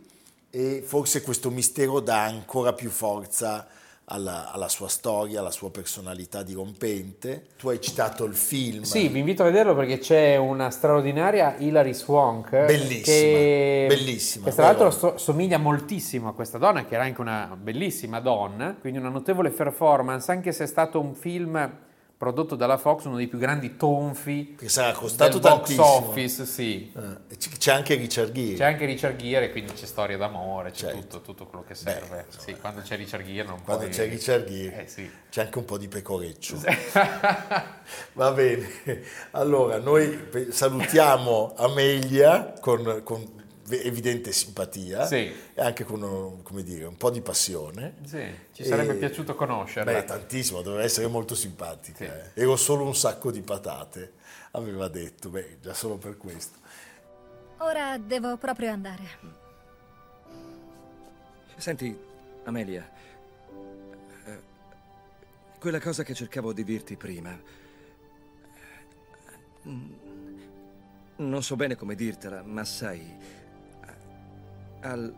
e 0.52 0.84
forse 0.86 1.24
questo 1.24 1.50
mistero 1.50 2.02
dà 2.02 2.24
ancora 2.24 2.74
più 2.74 2.92
forza 2.92 3.66
alla, 4.06 4.52
alla 4.52 4.70
sua 4.70 4.88
storia, 4.88 5.40
alla 5.40 5.50
sua 5.50 5.72
personalità 5.72 6.44
dirompente. 6.44 7.48
Tu 7.58 7.70
hai 7.70 7.82
citato 7.82 8.26
il 8.26 8.36
film. 8.36 8.84
Sì, 8.84 9.08
vi 9.08 9.18
invito 9.18 9.42
a 9.42 9.46
vederlo 9.46 9.74
perché 9.74 9.98
c'è 9.98 10.36
una 10.36 10.70
straordinaria 10.70 11.56
Hilary 11.58 11.96
Swank. 11.96 12.52
Bellissima, 12.52 13.02
che, 13.04 13.86
bellissima, 13.90 14.46
Che 14.46 14.54
tra 14.54 14.66
l'altro 14.66 14.92
so- 14.92 15.18
somiglia 15.18 15.58
moltissimo 15.58 16.28
a 16.28 16.34
questa 16.36 16.60
donna, 16.60 16.86
che 16.86 16.94
era 16.94 17.06
anche 17.06 17.22
una 17.22 17.58
bellissima 17.60 18.20
donna, 18.20 18.76
quindi 18.80 19.00
una 19.00 19.10
notevole 19.10 19.50
performance, 19.50 20.32
anche 20.32 20.52
se 20.52 20.66
è 20.66 20.68
stato 20.68 21.00
un 21.00 21.16
film 21.16 21.84
prodotto 22.18 22.56
dalla 22.56 22.78
Fox, 22.78 23.04
uno 23.06 23.18
dei 23.18 23.28
più 23.28 23.38
grandi 23.38 23.76
tonfi 23.76 24.56
Che 24.58 24.70
sarà 24.70 24.94
costato 24.94 25.38
del 25.38 25.52
box 25.52 25.78
office, 25.78 26.46
sì. 26.46 26.92
Eh, 26.96 27.38
c'è 27.58 27.72
anche 27.74 27.96
Richard 27.96 28.32
Gere. 28.32 28.56
C'è 28.56 28.64
anche 28.66 28.86
Richard 28.86 29.18
Gere, 29.18 29.52
quindi 29.52 29.74
c'è 29.74 29.86
storia 29.86 30.16
d'amore, 30.18 30.72
c'è 30.72 30.92
Certo. 30.92 31.00
tutto, 31.00 31.22
tutto 31.22 31.46
quello 31.48 31.66
che 31.68 31.76
serve. 31.76 32.24
insomma, 32.28 32.44
sì, 32.44 32.56
quando 32.60 32.82
c'è 32.82 32.96
Richard 32.96 33.26
Gere 33.26 33.48
non 33.48 33.62
Quando 33.64 33.84
puoi- 33.84 33.96
c'è 33.96 34.08
Richard 34.08 34.46
Gere 34.50 34.84
Eh 34.84 34.88
sì. 34.88 35.10
c'è 35.30 35.42
anche 35.42 35.58
un 35.58 35.66
po' 35.66 35.78
di 35.78 35.88
pecoreccio. 35.90 36.62
Va 38.14 38.32
bene, 38.32 38.68
allora 39.32 39.78
noi 39.78 40.30
salutiamo 40.50 41.54
Amelia 41.58 42.54
con, 42.62 43.02
con 43.04 43.44
evidente 43.68 44.32
simpatia 44.32 45.06
Sì. 45.06 45.32
e 45.54 45.62
anche 45.62 45.84
con 45.84 46.02
un, 46.04 46.42
come 46.44 46.64
dire, 46.64 46.86
un 46.86 46.98
po' 46.98 47.10
di 47.10 47.22
passione. 47.22 47.96
Sì, 48.06 48.24
ci 48.54 48.64
sarebbe 48.64 48.94
E- 48.94 48.98
piaciuto 48.98 49.36
conoscerla. 49.36 49.92
Beh, 49.92 50.04
tantissimo, 50.06 50.62
doveva 50.62 50.84
essere 50.84 51.08
molto 51.08 51.34
simpatica. 51.36 51.98
Sì. 51.98 52.04
eh. 52.04 52.42
Ero 52.42 52.56
solo 52.56 52.84
un 52.86 52.96
sacco 52.96 53.32
di 53.32 53.42
patate, 53.42 54.14
aveva 54.52 54.88
detto, 54.88 55.30
beh, 55.30 55.58
già 55.62 55.74
solo 55.74 55.98
per 55.98 56.18
questo. 56.18 56.58
Ora 57.60 57.98
devo 57.98 58.38
proprio 58.38 58.72
andare. 58.72 59.04
Senti, 61.58 61.98
Amelia, 62.44 62.88
eh, 64.26 64.40
quella 65.60 65.80
cosa 65.80 66.04
che 66.04 66.14
cercavo 66.14 66.52
di 66.54 66.64
dirti 66.66 66.98
prima, 66.98 67.40
mm, 69.68 69.94
non 71.18 71.42
so 71.44 71.56
bene 71.56 71.76
come 71.76 71.96
dirtela, 71.96 72.44
ma 72.44 72.66
sai, 72.66 73.02
al, 74.86 75.14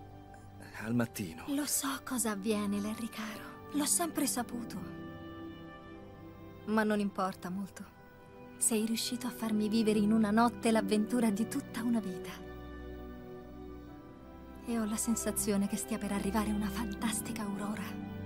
al 0.83 0.95
mattino, 0.95 1.43
Lo 1.47 1.65
so 1.65 1.87
cosa 2.03 2.31
avviene, 2.31 2.79
Larry 2.79 3.09
caro. 3.09 3.55
L'ho 3.73 3.85
sempre 3.85 4.25
saputo. 4.25 4.95
Ma 6.65 6.83
non 6.83 6.99
importa 6.99 7.49
molto. 7.49 7.95
Sei 8.57 8.85
riuscito 8.85 9.27
a 9.27 9.31
farmi 9.31 9.69
vivere 9.69 9.99
in 9.99 10.11
una 10.11 10.31
notte 10.31 10.71
l'avventura 10.71 11.29
di 11.29 11.47
tutta 11.47 11.83
una 11.83 11.99
vita. 11.99 12.31
E 14.65 14.79
ho 14.79 14.85
la 14.85 14.97
sensazione 14.97 15.67
che 15.67 15.77
stia 15.77 15.97
per 15.97 16.11
arrivare 16.11 16.51
una 16.51 16.69
fantastica 16.69 17.43
aurora. 17.43 18.16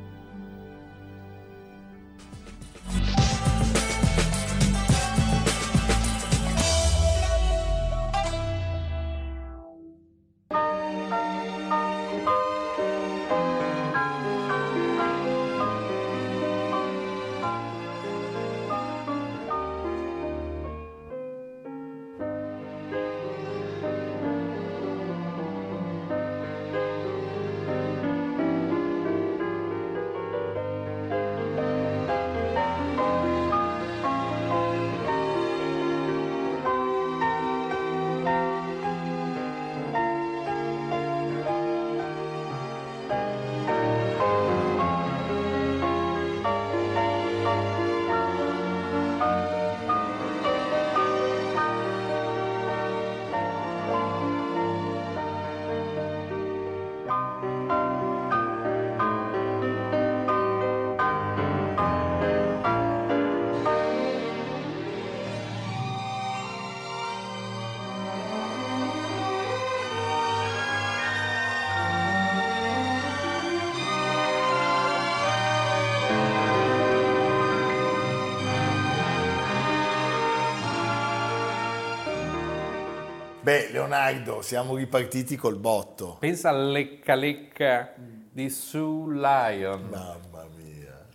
Beh, 83.51 83.67
Leonardo, 83.73 84.41
siamo 84.41 84.75
ripartiti 84.77 85.35
col 85.35 85.57
botto. 85.57 86.15
Pensa 86.21 86.47
al 86.51 86.71
lecca 86.71 87.15
lecca 87.15 87.93
di 87.97 88.49
Sue 88.49 89.13
Lion. 89.13 89.89
Mamma 89.89 90.47
mia. 90.55 91.05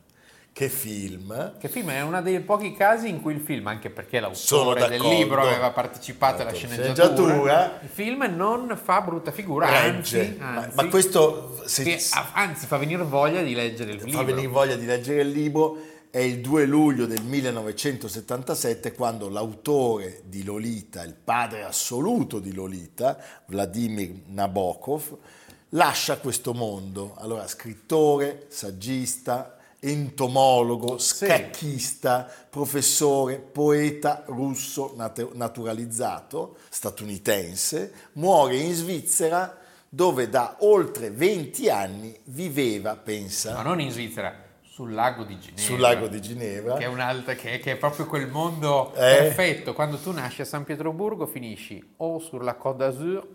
Che 0.52 0.68
film. 0.68 1.54
Che 1.58 1.68
film 1.70 1.88
è 1.88 2.02
uno 2.02 2.20
dei 2.20 2.40
pochi 2.40 2.74
casi 2.74 3.08
in 3.08 3.22
cui 3.22 3.32
il 3.32 3.40
film, 3.40 3.66
anche 3.68 3.88
perché 3.88 4.20
l'autore 4.20 4.86
del 4.86 5.00
libro 5.00 5.40
aveva 5.40 5.70
partecipato 5.70 6.42
alla 6.42 6.52
Certo, 6.52 6.74
sceneggiatura, 6.74 7.32
sceneggiatura. 7.32 7.78
il 7.82 7.88
film 7.88 8.22
non 8.36 8.78
fa 8.82 9.00
brutta 9.00 9.30
figura, 9.32 9.68
anzi, 9.68 10.36
Ma, 10.38 10.56
anzi, 10.56 10.76
ma 10.76 10.86
questo 10.88 11.58
se- 11.64 11.98
anzi 12.34 12.66
fa 12.66 12.76
venire 12.76 13.02
voglia 13.04 13.40
di 13.40 13.54
leggere 13.54 13.92
il 13.92 14.00
fa 14.00 14.04
libro. 14.04 14.24
venire 14.24 14.48
voglia 14.48 14.76
di 14.76 14.84
leggere 14.84 15.22
il 15.22 15.30
libro. 15.30 15.78
È 16.10 16.18
il 16.18 16.40
2 16.40 16.64
luglio 16.64 17.06
del 17.06 17.22
1977 17.22 18.92
quando 18.92 19.28
l'autore 19.28 20.22
di 20.24 20.44
Lolita, 20.44 21.02
il 21.02 21.14
padre 21.14 21.64
assoluto 21.64 22.38
di 22.38 22.52
Lolita, 22.54 23.18
Vladimir 23.46 24.22
Nabokov, 24.26 25.16
lascia 25.70 26.18
questo 26.18 26.54
mondo. 26.54 27.14
Allora, 27.18 27.46
scrittore, 27.46 28.46
saggista, 28.48 29.58
entomologo, 29.80 30.98
scacchista, 30.98 32.30
professore, 32.48 33.38
poeta 33.38 34.22
russo 34.26 34.94
nat- 34.96 35.32
naturalizzato, 35.34 36.56
statunitense, 36.68 37.92
muore 38.12 38.56
in 38.56 38.72
Svizzera 38.72 39.64
dove 39.88 40.28
da 40.28 40.56
oltre 40.60 41.10
20 41.10 41.70
anni 41.70 42.18
viveva, 42.24 42.96
pensa, 42.96 43.54
Ma 43.54 43.62
non 43.62 43.80
in 43.80 43.90
Svizzera, 43.90 44.45
sul 44.76 44.92
lago 44.92 45.24
di 45.24 45.38
Ginevra. 45.38 45.62
sul 45.62 45.80
lago 45.80 46.06
di 46.06 46.20
Ginevra. 46.20 46.76
Che 46.76 46.84
è, 46.84 46.86
un'altra, 46.86 47.34
che, 47.34 47.58
che 47.60 47.72
è 47.72 47.76
proprio 47.76 48.04
quel 48.04 48.28
mondo 48.28 48.92
Eh. 48.92 49.16
perfetto. 49.16 49.72
Quando 49.72 49.96
tu 49.96 50.12
nasci 50.12 50.42
a 50.42 50.44
San 50.44 50.64
Pietroburgo 50.64 51.24
finisci 51.26 51.82
o 51.96 52.18
sulla 52.18 52.56
Côte 52.56 52.76
d'Azur 52.76 53.26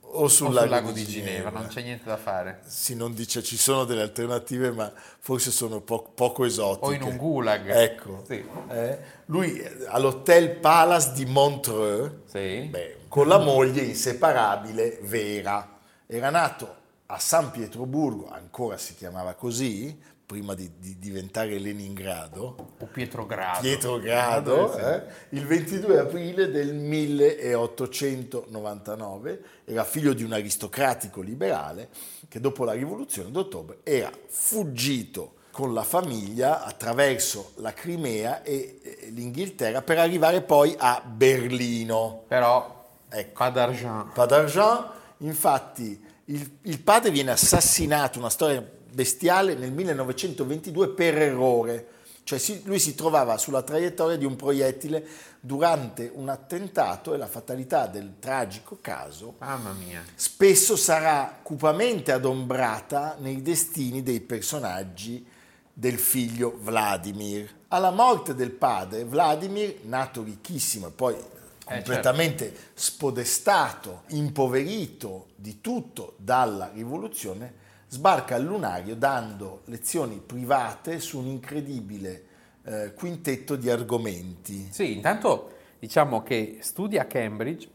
o 0.00 0.28
sul, 0.28 0.46
o 0.46 0.50
lago, 0.52 0.60
sul 0.62 0.70
lago 0.70 0.90
di, 0.92 1.04
di 1.04 1.12
Ginevra. 1.12 1.50
Non 1.50 1.66
c'è 1.66 1.82
niente 1.82 2.04
da 2.06 2.16
fare. 2.16 2.60
Si 2.64 2.94
non 2.96 3.12
dice 3.12 3.42
ci 3.42 3.58
sono 3.58 3.84
delle 3.84 4.00
alternative, 4.00 4.70
ma 4.70 4.90
forse 5.18 5.50
sono 5.50 5.80
po- 5.82 6.10
poco 6.14 6.46
esotiche. 6.46 6.86
O 6.86 6.92
in 6.92 7.02
un 7.02 7.16
gulag. 7.18 7.68
Ecco. 7.68 8.22
Sì. 8.26 8.42
Eh, 8.70 8.98
lui 9.26 9.58
eh, 9.60 9.84
all'Hotel 9.88 10.48
Palace 10.56 11.12
di 11.12 11.26
Montreux, 11.26 12.10
Sì. 12.24 12.68
beh, 12.70 12.96
con 13.08 13.28
la 13.28 13.36
moglie 13.36 13.82
inseparabile 13.82 14.98
Vera. 15.02 15.76
Era 16.06 16.30
nato 16.30 16.74
a 17.06 17.18
San 17.18 17.50
Pietroburgo, 17.50 18.30
ancora 18.30 18.78
si 18.78 18.94
chiamava 18.94 19.34
così, 19.34 20.14
prima 20.26 20.54
di, 20.54 20.70
di 20.78 20.98
diventare 20.98 21.58
Leningrado, 21.58 22.74
O 22.80 22.86
Pietrogrado. 22.86 23.60
Pietrogrado, 23.60 24.72
Sì. 24.74 24.80
eh, 24.80 25.02
il 25.30 25.46
22 25.46 25.98
aprile 26.00 26.50
del 26.50 26.74
1899, 26.74 29.42
era 29.64 29.84
figlio 29.84 30.12
di 30.12 30.24
un 30.24 30.32
aristocratico 30.32 31.20
liberale 31.20 31.88
che 32.28 32.40
dopo 32.40 32.64
la 32.64 32.72
rivoluzione 32.72 33.30
d'ottobre 33.30 33.78
era 33.84 34.10
fuggito 34.26 35.34
con 35.52 35.72
la 35.72 35.84
famiglia 35.84 36.64
attraverso 36.64 37.52
la 37.56 37.72
Crimea 37.72 38.42
e 38.42 38.80
eh, 38.82 39.06
l'Inghilterra 39.10 39.80
per 39.82 39.98
arrivare 39.98 40.42
poi 40.42 40.74
a 40.76 41.00
Berlino. 41.06 42.24
Però, 42.28 42.74
Ecco. 43.08 43.38
pas 43.38 43.52
d'argent. 43.52 44.12
Pas 44.12 44.26
d'argent, 44.26 44.86
infatti 45.18 46.04
il, 46.26 46.58
il 46.62 46.80
padre 46.82 47.10
viene 47.10 47.30
assassinato, 47.30 48.18
una 48.18 48.28
storia 48.28 48.62
bestiale, 48.96 49.54
nel 49.54 49.72
1922 49.72 50.88
per 50.88 51.18
errore. 51.18 51.88
Cioè 52.24 52.40
lui 52.64 52.80
si 52.80 52.94
trovava 52.96 53.36
sulla 53.36 53.62
traiettoria 53.62 54.16
di 54.16 54.24
un 54.24 54.34
proiettile 54.34 55.06
durante 55.38 56.10
un 56.12 56.28
attentato 56.28 57.14
e 57.14 57.18
la 57.18 57.28
fatalità 57.28 57.86
del 57.86 58.14
tragico 58.18 58.78
caso 58.80 59.36
Mamma 59.38 59.72
mia. 59.74 60.02
spesso 60.16 60.74
sarà 60.74 61.38
cupamente 61.40 62.10
adombrata 62.10 63.16
nei 63.20 63.42
destini 63.42 64.02
dei 64.02 64.20
personaggi 64.20 65.24
del 65.72 65.98
figlio 65.98 66.58
Vladimir. 66.58 67.48
Alla 67.68 67.90
morte 67.90 68.34
del 68.34 68.50
padre, 68.50 69.04
Vladimir, 69.04 69.80
nato 69.82 70.24
ricchissimo 70.24 70.88
e 70.88 70.90
poi 70.90 71.16
completamente 71.64 72.52
spodestato, 72.74 74.02
impoverito 74.08 75.26
di 75.36 75.60
tutto 75.60 76.14
dalla 76.16 76.70
rivoluzione, 76.72 77.64
sbarca 77.96 78.34
al 78.34 78.42
lunario 78.44 78.94
dando 78.94 79.62
lezioni 79.66 80.20
private 80.24 81.00
su 81.00 81.18
un 81.18 81.26
incredibile 81.26 82.24
eh, 82.64 82.92
quintetto 82.94 83.56
di 83.56 83.70
argomenti. 83.70 84.68
Sì, 84.70 84.92
intanto 84.94 85.52
diciamo 85.78 86.22
che 86.22 86.58
studia 86.60 87.02
a 87.02 87.04
Cambridge 87.06 87.68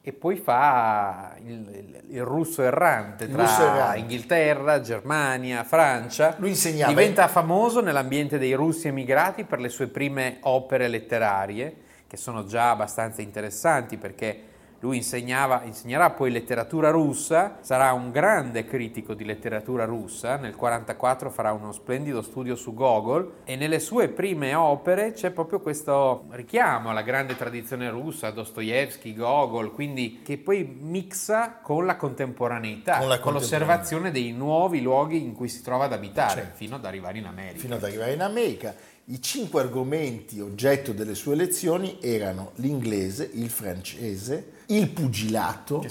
e 0.00 0.12
poi 0.12 0.36
fa 0.36 1.34
il, 1.44 2.02
il- 2.08 2.22
russo 2.22 2.62
errante 2.62 3.28
tra 3.28 3.42
russo 3.42 3.62
errante. 3.62 3.98
Inghilterra, 3.98 4.80
Germania, 4.80 5.62
Francia. 5.64 6.36
Lui 6.38 6.50
insegnava- 6.50 6.92
Diventa 6.92 7.28
famoso 7.28 7.80
nell'ambiente 7.82 8.38
dei 8.38 8.54
russi 8.54 8.86
emigrati 8.88 9.44
per 9.44 9.58
le 9.60 9.68
sue 9.68 9.88
prime 9.88 10.38
opere 10.42 10.88
letterarie, 10.88 11.76
che 12.06 12.16
sono 12.16 12.46
già 12.46 12.70
abbastanza 12.70 13.20
interessanti 13.20 13.96
perché 13.98 14.54
lui 14.80 14.96
insegnava, 14.98 15.62
insegnerà 15.64 16.10
poi 16.10 16.30
letteratura 16.30 16.90
russa, 16.90 17.58
sarà 17.60 17.92
un 17.92 18.10
grande 18.10 18.64
critico 18.64 19.14
di 19.14 19.24
letteratura 19.24 19.84
russa, 19.84 20.30
nel 20.36 20.54
1944 20.54 21.30
farà 21.30 21.52
uno 21.52 21.72
splendido 21.72 22.22
studio 22.22 22.54
su 22.54 22.74
Gogol 22.74 23.32
e 23.44 23.56
nelle 23.56 23.78
sue 23.80 24.08
prime 24.08 24.54
opere 24.54 25.12
c'è 25.12 25.30
proprio 25.30 25.60
questo 25.60 26.24
richiamo 26.30 26.90
alla 26.90 27.02
grande 27.02 27.36
tradizione 27.36 27.88
russa, 27.90 28.30
Dostoevsky, 28.30 29.14
Gogol, 29.14 29.72
quindi 29.72 30.20
che 30.24 30.38
poi 30.38 30.64
mixa 30.80 31.58
con 31.62 31.86
la 31.86 31.96
contemporaneità, 31.96 32.92
Con 32.98 33.00
con, 33.00 33.08
la 33.08 33.18
contemporaneità. 33.20 33.30
l'osservazione 33.30 34.10
dei 34.10 34.32
nuovi 34.32 34.80
luoghi 34.82 35.22
in 35.22 35.34
cui 35.34 35.48
si 35.48 35.62
trova 35.62 35.84
ad 35.84 35.92
abitare, 35.92 36.40
Certo. 36.42 36.56
fino 36.56 36.76
ad 36.76 36.84
arrivare 36.84 37.18
in 37.18 37.26
America. 37.26 37.58
fino 37.58 37.74
ad 37.76 37.82
arrivare 37.84 38.12
in 38.12 38.22
America. 38.22 38.74
I 39.08 39.22
cinque 39.22 39.60
argomenti 39.60 40.40
oggetto 40.40 40.92
delle 40.92 41.14
sue 41.14 41.36
lezioni 41.36 41.98
erano 42.02 42.50
l'inglese, 42.56 43.28
il 43.34 43.50
francese, 43.50 44.52
il 44.66 44.88
pugilato, 44.88 45.84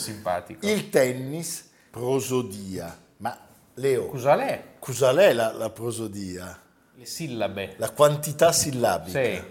il 0.59 0.89
tennis, 0.89 1.69
prosodia. 1.89 2.97
Ma 3.17 3.37
Leo, 3.75 4.07
Cosa 4.07 4.35
l'è? 4.35 4.63
cos'è 4.79 5.31
la, 5.33 5.53
la 5.53 5.69
prosodia? 5.69 6.59
Le 6.93 7.05
sillabe. 7.05 7.75
La 7.77 7.91
quantità 7.91 8.51
sillabica. 8.51 9.23
Sì. 9.23 9.41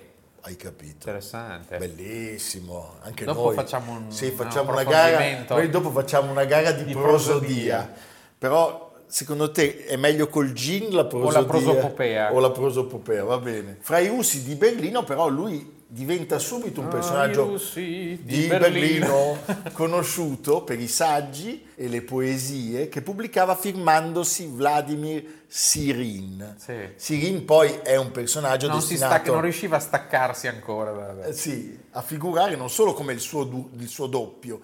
Hai 0.43 0.57
capito? 0.57 0.93
Interessante. 0.93 1.79
Bellissimo, 1.79 2.97
anche 3.01 3.25
Dopo 3.25 3.45
noi. 3.45 3.55
facciamo 3.55 3.93
un- 3.93 4.13
sì, 4.13 4.27
un 4.27 4.33
facciamo 4.33 4.73
una 4.73 4.85
gara, 4.85 5.45
noi 5.49 5.71
dopo 5.71 5.91
facciamo 5.91 6.31
una 6.31 6.45
gara 6.45 6.73
di, 6.73 6.85
Di 6.85 6.93
prosodia. 6.93 7.77
prosodia. 7.79 7.93
Però 8.37 8.84
secondo 9.07 9.51
te 9.51 9.85
è 9.85 9.97
meglio 9.97 10.29
col 10.29 10.53
gin 10.53 10.95
la 10.95 11.05
prosodia 11.05 11.45
prosopopea? 11.45 12.33
O 12.33 12.41
la 12.41 12.51
prosopopea, 12.51 13.25
va 13.25 13.39
bene. 13.39 13.79
Fra 13.81 13.99
i 13.99 14.09
russi 14.09 14.43
di 14.43 14.55
Berlino 14.55 15.05
però 15.05 15.29
lui 15.29 15.83
diventa 15.95 16.41
subito 16.41 16.81
un 16.81 16.89
personaggio 16.89 17.57
di, 17.75 18.19
di 18.25 18.47
Berlino, 18.49 19.39
conosciuto 19.73 20.65
per 20.65 20.81
i 20.81 20.89
saggi 20.89 21.69
e 21.77 21.87
le 21.87 22.03
poesie 22.03 22.89
che 22.89 23.01
pubblicava 23.01 23.55
firmandosi 23.55 24.51
Vladimir 24.53 25.43
Sirin. 25.47 26.57
Sì. 26.59 26.75
Sirin 26.97 27.45
poi 27.45 27.79
è 27.85 27.95
un 27.95 28.11
personaggio 28.11 28.67
Non, 28.67 28.81
si 28.81 28.89
destinato 28.89 29.15
stacca, 29.15 29.33
non 29.33 29.43
riusciva 29.43 29.77
a 29.77 29.81
staccarsi 29.81 30.49
ancora. 30.49 31.27
eh, 31.27 31.33
sì, 31.33 31.79
a 31.93 32.03
figurare 32.03 32.57
non 32.57 32.71
solo 32.71 32.93
come 32.93 33.13
il 33.13 33.21
suo, 33.21 33.71
il 33.79 33.89
suo 33.89 34.09
doppio, 34.09 34.63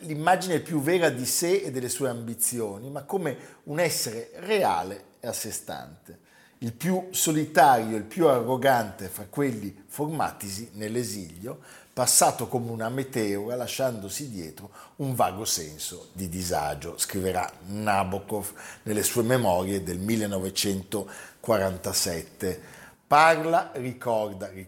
l'immagine 0.00 0.60
più 0.60 0.80
vera 0.80 1.08
di 1.10 1.26
sé 1.26 1.62
e 1.62 1.70
delle 1.70 1.88
sue 1.88 2.08
ambizioni, 2.08 2.90
ma 2.90 3.04
come 3.04 3.36
un 3.64 3.78
essere 3.80 4.30
reale 4.36 5.04
e 5.20 5.26
a 5.28 5.32
sé 5.32 5.50
stante. 5.50 6.18
Il 6.58 6.72
più 6.72 7.08
solitario, 7.10 7.96
il 7.96 8.04
più 8.04 8.28
arrogante 8.28 9.08
fra 9.08 9.26
quelli 9.28 9.84
formatisi 9.86 10.70
nell'esilio, 10.74 11.58
passato 11.92 12.48
come 12.48 12.70
una 12.70 12.88
meteora 12.88 13.56
lasciandosi 13.56 14.30
dietro 14.30 14.70
un 14.96 15.14
vago 15.14 15.44
senso 15.44 16.08
di 16.12 16.28
disagio, 16.28 16.98
scriverà 16.98 17.50
Nabokov 17.66 18.52
nelle 18.84 19.02
sue 19.02 19.22
memorie 19.22 19.82
del 19.82 19.98
1947. 19.98 22.60
Parla, 23.06 23.70
ricorda, 23.74 24.48
ri- 24.48 24.66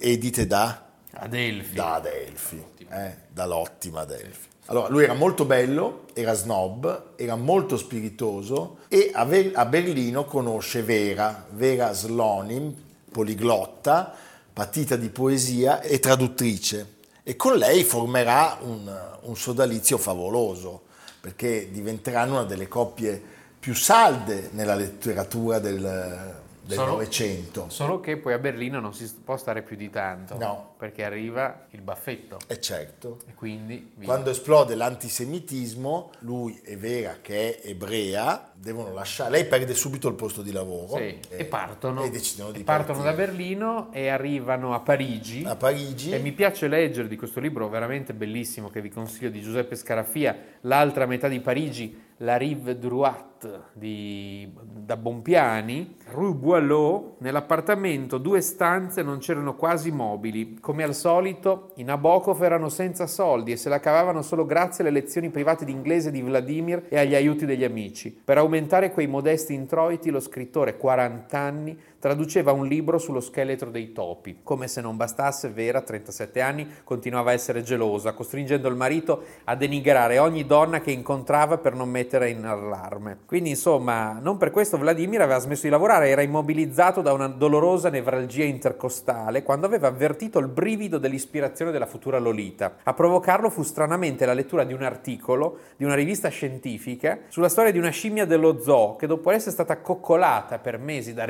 edite 0.00 0.46
da 0.46 0.86
Adelphi. 1.12 1.74
da 1.74 1.94
Adelphi, 1.94 2.64
eh, 2.88 3.16
dall'ottima 3.28 4.00
Adelphi. 4.00 4.52
Allora, 4.66 4.88
lui 4.88 5.04
era 5.04 5.12
molto 5.12 5.44
bello, 5.44 6.04
era 6.14 6.32
snob, 6.32 7.16
era 7.16 7.36
molto 7.36 7.76
spiritoso 7.76 8.78
e 8.88 9.10
a, 9.12 9.24
Ver- 9.26 9.54
a 9.54 9.66
Berlino 9.66 10.24
conosce 10.24 10.82
Vera, 10.82 11.46
Vera 11.50 11.92
Slonim, 11.92 12.74
poliglotta, 13.10 14.14
patita 14.52 14.96
di 14.96 15.10
poesia 15.10 15.82
e 15.82 15.98
traduttrice. 15.98 16.92
E 17.22 17.36
con 17.36 17.56
lei 17.56 17.84
formerà 17.84 18.58
un, 18.62 18.90
un 19.22 19.36
sodalizio 19.36 19.98
favoloso, 19.98 20.82
perché 21.20 21.70
diventeranno 21.70 22.32
una 22.32 22.44
delle 22.44 22.68
coppie 22.68 23.22
più 23.60 23.74
salde 23.74 24.48
nella 24.52 24.74
letteratura 24.74 25.58
del, 25.58 26.42
del 26.64 26.78
Novecento. 26.78 27.66
Solo 27.68 28.00
che 28.00 28.16
poi 28.16 28.32
a 28.32 28.38
Berlino 28.38 28.80
non 28.80 28.94
si 28.94 29.12
può 29.22 29.36
stare 29.36 29.62
più 29.62 29.76
di 29.76 29.90
tanto. 29.90 30.36
No. 30.38 30.74
Perché 30.78 31.04
arriva 31.04 31.66
il 31.70 31.82
baffetto. 31.82 32.38
E 32.46 32.60
certo. 32.60 33.18
E 33.26 33.34
quindi... 33.34 33.92
via. 33.94 34.06
Quando 34.06 34.30
esplode 34.30 34.74
l'antisemitismo, 34.74 36.10
lui 36.20 36.60
e 36.64 36.76
Vera, 36.76 37.18
che 37.20 37.60
è 37.60 37.68
ebrea, 37.68 38.52
devono 38.54 38.92
lasciare. 38.92 39.30
Lei 39.30 39.44
perde 39.44 39.74
subito 39.74 40.08
il 40.08 40.14
posto 40.14 40.42
di 40.42 40.52
lavoro. 40.52 40.96
Sì, 40.96 41.18
e, 41.28 41.44
partono. 41.44 42.02
E 42.04 42.10
decidono 42.10 42.50
di 42.50 42.60
E 42.60 42.64
partono 42.64 42.98
da 42.98 43.12
partire. 43.12 43.26
Berlino 43.26 43.92
e 43.92 44.08
arrivano 44.08 44.74
a 44.74 44.80
Parigi. 44.80 45.44
A 45.44 45.56
Parigi. 45.56 46.12
E 46.12 46.18
mi 46.18 46.32
piace 46.32 46.68
leggere 46.68 47.08
di 47.08 47.16
questo 47.16 47.40
libro 47.40 47.68
veramente 47.68 48.14
bellissimo 48.14 48.70
che 48.70 48.80
vi 48.80 48.90
consiglio 48.90 49.30
di 49.30 49.40
Giuseppe 49.40 49.76
Scarafia, 49.76 50.52
L'altra 50.62 51.04
metà 51.06 51.28
di 51.28 51.40
Parigi, 51.40 52.02
La 52.18 52.36
Rive 52.36 52.78
Droite 52.78 53.32
di, 53.72 54.50
da 54.62 54.96
Bompiani, 54.96 55.96
Rue 56.12 56.32
Boileau, 56.32 57.16
nell'appartamento 57.18 58.18
due 58.18 58.40
stanze 58.40 59.02
non 59.02 59.18
c'erano 59.18 59.56
quasi 59.56 59.90
mobili. 59.90 60.58
Come 60.60 60.84
al 60.84 60.94
solito, 60.94 61.72
i 61.76 61.82
Nabokov 61.82 62.40
erano 62.42 62.68
senza 62.68 63.06
soldi 63.06 63.52
e 63.52 63.56
se 63.56 63.68
la 63.68 63.80
cavavano 63.80 64.22
solo 64.22 64.46
grazie 64.46 64.84
alle 64.84 64.92
lezioni 64.92 65.30
private 65.30 65.64
di 65.64 65.72
inglese 65.72 66.10
di 66.10 66.22
Vladimir 66.22 66.86
e 66.88 66.98
agli 66.98 67.14
aiuti 67.14 67.46
degli 67.46 67.64
amici. 67.64 68.16
Per 68.24 68.38
aumentare 68.38 68.92
quei 68.92 69.06
modesti 69.06 69.52
introiti, 69.52 70.10
lo 70.10 70.20
scrittore, 70.20 70.76
40 70.76 71.38
anni, 71.38 71.78
traduceva 72.04 72.52
un 72.52 72.66
libro 72.66 72.98
sullo 72.98 73.20
scheletro 73.20 73.70
dei 73.70 73.92
topi. 73.92 74.40
Come 74.42 74.68
se 74.68 74.82
non 74.82 74.94
bastasse, 74.94 75.48
Vera, 75.48 75.80
37 75.80 76.42
anni, 76.42 76.68
continuava 76.84 77.30
a 77.30 77.32
essere 77.32 77.62
gelosa, 77.62 78.12
costringendo 78.12 78.68
il 78.68 78.76
marito 78.76 79.22
a 79.44 79.56
denigrare 79.56 80.18
ogni 80.18 80.44
donna 80.44 80.82
che 80.82 80.90
incontrava 80.90 81.56
per 81.56 81.72
non 81.72 81.88
mettere 81.88 82.28
in 82.28 82.44
allarme. 82.44 83.20
Quindi, 83.24 83.48
insomma, 83.48 84.18
non 84.20 84.36
per 84.36 84.50
questo 84.50 84.76
Vladimir 84.76 85.22
aveva 85.22 85.38
smesso 85.38 85.62
di 85.62 85.70
lavorare, 85.70 86.10
era 86.10 86.20
immobilizzato 86.20 87.00
da 87.00 87.14
una 87.14 87.26
dolorosa 87.26 87.88
nevralgia 87.88 88.44
intercostale 88.44 89.42
quando 89.42 89.64
aveva 89.64 89.88
avvertito 89.88 90.38
il 90.38 90.48
brivido 90.48 90.98
dell'ispirazione 90.98 91.70
della 91.70 91.86
futura 91.86 92.18
Lolita. 92.18 92.74
A 92.82 92.92
provocarlo 92.92 93.48
fu 93.48 93.62
stranamente 93.62 94.26
la 94.26 94.34
lettura 94.34 94.64
di 94.64 94.74
un 94.74 94.82
articolo 94.82 95.56
di 95.78 95.84
una 95.86 95.94
rivista 95.94 96.28
scientifica 96.28 97.20
sulla 97.28 97.48
storia 97.48 97.72
di 97.72 97.78
una 97.78 97.88
scimmia 97.88 98.26
dello 98.26 98.60
zoo 98.60 98.96
che 98.96 99.06
dopo 99.06 99.30
essere 99.30 99.52
stata 99.52 99.78
coccolata 99.78 100.58
per 100.58 100.76
mesi 100.76 101.14
dal 101.14 101.26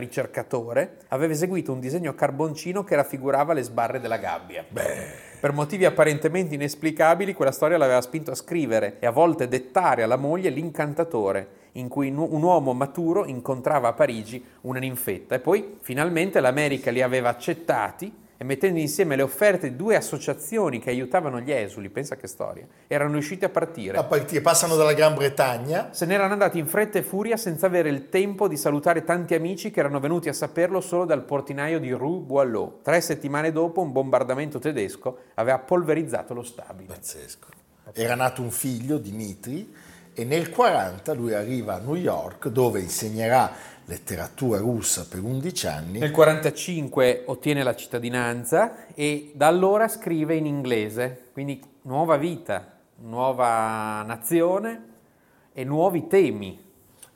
ricercatore 0.64 0.96
aveva 1.08 1.32
eseguito 1.32 1.72
un 1.72 1.80
disegno 1.80 2.10
a 2.10 2.14
carboncino 2.14 2.82
che 2.84 2.96
raffigurava 2.96 3.52
le 3.52 3.62
sbarre 3.62 4.00
della 4.00 4.16
gabbia. 4.16 4.64
Per 5.40 5.52
motivi 5.52 5.84
apparentemente 5.84 6.54
inesplicabili, 6.54 7.34
quella 7.34 7.52
storia 7.52 7.76
l'aveva 7.76 8.00
spinto 8.00 8.30
a 8.30 8.34
scrivere 8.34 8.96
e 8.98 9.06
a 9.06 9.10
volte 9.10 9.46
dettare 9.46 10.02
alla 10.02 10.16
moglie 10.16 10.48
L'incantatore, 10.48 11.48
in 11.72 11.88
cui 11.88 12.08
un 12.08 12.42
uomo 12.42 12.72
maturo 12.72 13.26
incontrava 13.26 13.88
a 13.88 13.92
Parigi 13.92 14.42
una 14.62 14.78
ninfetta. 14.78 15.34
E 15.34 15.40
poi, 15.40 15.76
finalmente, 15.80 16.40
l'America 16.40 16.90
li 16.90 17.02
aveva 17.02 17.28
accettati 17.28 18.22
e 18.44 18.46
mettendo 18.46 18.78
insieme 18.78 19.16
le 19.16 19.22
offerte 19.22 19.70
di 19.70 19.76
due 19.76 19.96
associazioni 19.96 20.78
che 20.78 20.90
aiutavano 20.90 21.40
gli 21.40 21.50
esuli, 21.50 21.88
pensa 21.88 22.16
che 22.16 22.26
storia, 22.26 22.66
erano 22.86 23.12
riusciti 23.12 23.46
a 23.46 23.48
partire. 23.48 23.96
A 23.96 24.04
partire, 24.04 24.42
passano 24.42 24.76
dalla 24.76 24.92
Gran 24.92 25.14
Bretagna. 25.14 25.88
Se 25.92 26.04
n'erano 26.04 26.34
andati 26.34 26.58
in 26.58 26.66
fretta 26.66 26.98
e 26.98 27.02
furia 27.02 27.38
senza 27.38 27.64
avere 27.64 27.88
il 27.88 28.10
tempo 28.10 28.46
di 28.46 28.58
salutare 28.58 29.02
tanti 29.02 29.34
amici 29.34 29.70
che 29.70 29.80
erano 29.80 29.98
venuti 29.98 30.28
a 30.28 30.34
saperlo 30.34 30.82
solo 30.82 31.06
dal 31.06 31.24
portinaio 31.24 31.80
di 31.80 31.90
Rue 31.92 32.18
Boileau. 32.18 32.80
Tre 32.82 33.00
settimane 33.00 33.50
dopo 33.50 33.80
un 33.80 33.92
bombardamento 33.92 34.58
tedesco 34.58 35.18
aveva 35.34 35.58
polverizzato 35.58 36.34
lo 36.34 36.42
stabile. 36.42 36.92
Pazzesco. 36.92 37.46
Era 37.94 38.14
nato 38.14 38.42
un 38.42 38.50
figlio, 38.50 38.98
Dimitri, 38.98 39.72
e 40.12 40.24
nel 40.24 40.50
40 40.50 41.12
lui 41.14 41.32
arriva 41.32 41.74
a 41.74 41.78
New 41.78 41.96
York 41.96 42.48
dove 42.48 42.80
insegnerà 42.80 43.52
letteratura 43.86 44.58
russa 44.58 45.06
per 45.06 45.22
11 45.22 45.66
anni. 45.66 45.98
Nel 45.98 46.10
1945 46.10 47.24
ottiene 47.26 47.62
la 47.62 47.74
cittadinanza 47.74 48.86
e 48.94 49.32
da 49.34 49.46
allora 49.46 49.88
scrive 49.88 50.36
in 50.36 50.46
inglese, 50.46 51.28
quindi 51.32 51.60
nuova 51.82 52.16
vita, 52.16 52.78
nuova 53.02 54.02
nazione 54.02 54.92
e 55.52 55.64
nuovi 55.64 56.06
temi. 56.06 56.62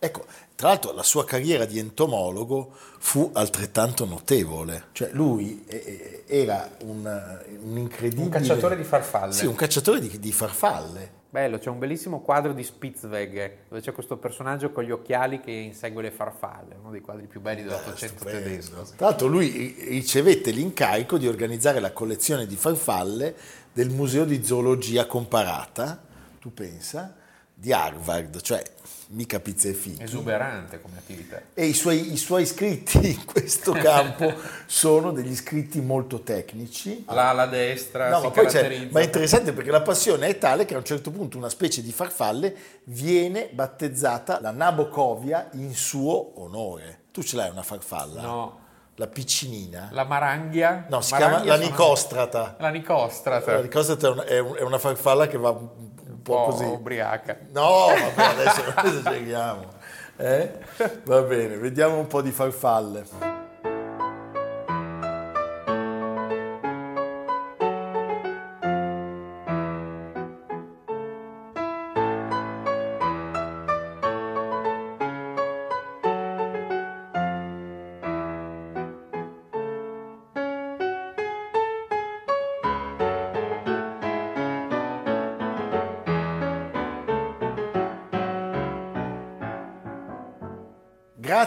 Ecco, 0.00 0.26
tra 0.54 0.68
l'altro 0.68 0.92
la 0.92 1.02
sua 1.02 1.24
carriera 1.24 1.64
di 1.64 1.78
entomologo 1.78 2.72
fu 2.98 3.30
altrettanto 3.32 4.04
notevole. 4.04 4.86
Cioè 4.92 5.10
lui 5.12 5.64
eh, 5.66 6.24
eh, 6.26 6.40
era 6.40 6.70
un, 6.82 7.40
un 7.62 7.76
incredibile... 7.78 8.24
Un 8.24 8.30
cacciatore 8.30 8.76
di 8.76 8.84
farfalle. 8.84 9.32
Sì, 9.32 9.46
un 9.46 9.54
cacciatore 9.56 10.00
di, 10.00 10.18
di 10.18 10.32
farfalle. 10.32 11.16
Bello, 11.30 11.58
c'è 11.58 11.68
un 11.68 11.78
bellissimo 11.78 12.20
quadro 12.20 12.54
di 12.54 12.64
Spitzweg 12.64 13.56
dove 13.68 13.82
c'è 13.82 13.92
questo 13.92 14.16
personaggio 14.16 14.72
con 14.72 14.82
gli 14.82 14.90
occhiali 14.90 15.40
che 15.40 15.50
insegue 15.50 16.00
le 16.00 16.10
farfalle, 16.10 16.76
uno 16.80 16.90
dei 16.90 17.02
quadri 17.02 17.26
più 17.26 17.42
belli 17.42 17.62
dell'Ottocento 17.62 18.20
Stupendo. 18.20 18.48
tedesco. 18.48 18.82
Tra 18.96 19.08
l'altro 19.08 19.26
lui 19.26 19.48
ri- 19.50 19.88
ricevette 19.88 20.50
l'incarico 20.50 21.18
di 21.18 21.28
organizzare 21.28 21.80
la 21.80 21.92
collezione 21.92 22.46
di 22.46 22.56
farfalle 22.56 23.34
del 23.74 23.90
Museo 23.90 24.24
di 24.24 24.42
Zoologia 24.42 25.06
Comparata, 25.06 26.02
tu 26.40 26.54
pensa, 26.54 27.14
di 27.52 27.72
Harvard, 27.72 28.40
cioè 28.40 28.62
mica 29.10 29.40
pizza 29.40 29.68
e 29.68 29.72
fichi. 29.72 30.02
Esuberante 30.02 30.80
come 30.80 30.98
attività. 30.98 31.40
E 31.54 31.66
i 31.66 31.72
suoi, 31.72 32.12
i 32.12 32.16
suoi 32.16 32.44
scritti 32.46 32.98
in 33.12 33.24
questo 33.24 33.72
campo 33.80 34.32
sono 34.66 35.12
degli 35.12 35.34
scritti 35.34 35.80
molto 35.80 36.20
tecnici. 36.22 37.04
L'ala 37.08 37.46
destra 37.46 38.08
No, 38.10 38.20
ma 38.20 38.32
ma 38.90 39.00
è 39.00 39.04
interessante 39.04 39.52
perché 39.52 39.70
la 39.70 39.82
passione 39.82 40.26
è 40.28 40.38
tale 40.38 40.64
che 40.64 40.74
a 40.74 40.78
un 40.78 40.84
certo 40.84 41.10
punto 41.10 41.36
una 41.38 41.48
specie 41.48 41.82
di 41.82 41.92
farfalle 41.92 42.54
viene 42.84 43.48
battezzata 43.52 44.40
la 44.40 44.50
Nabocovia 44.50 45.48
in 45.52 45.74
suo 45.74 46.40
onore. 46.42 47.00
Tu 47.12 47.22
ce 47.22 47.36
l'hai 47.36 47.50
una 47.50 47.62
farfalla? 47.62 48.20
No, 48.20 48.58
La 48.96 49.06
piccinina? 49.06 49.88
la 49.92 50.04
maranghia. 50.04 50.86
No, 50.90 51.00
si 51.00 51.12
Maranghia 51.12 51.40
chiama 51.42 51.56
la 51.56 51.64
nicostrata. 51.64 52.56
La 52.58 52.68
nicostrata. 52.68 53.52
La 53.52 53.62
nicostrata 53.62 54.06
è 54.06 54.10
un- 54.10 54.24
è, 54.26 54.38
un- 54.38 54.56
è 54.56 54.62
una 54.62 54.78
farfalla 54.78 55.26
che 55.26 55.36
va 55.38 55.56
po' 56.28 56.44
po' 56.44 56.50
così. 56.52 56.64
ubriaca. 56.64 57.36
No, 57.52 57.86
vabbè, 57.88 58.22
adesso 58.32 58.62
non 58.74 58.86
esageriamo. 58.86 59.64
Eh? 60.16 60.58
Va 61.04 61.20
bene, 61.22 61.56
vediamo 61.56 61.98
un 61.98 62.06
po' 62.06 62.22
di 62.22 62.30
farfalle. 62.30 63.37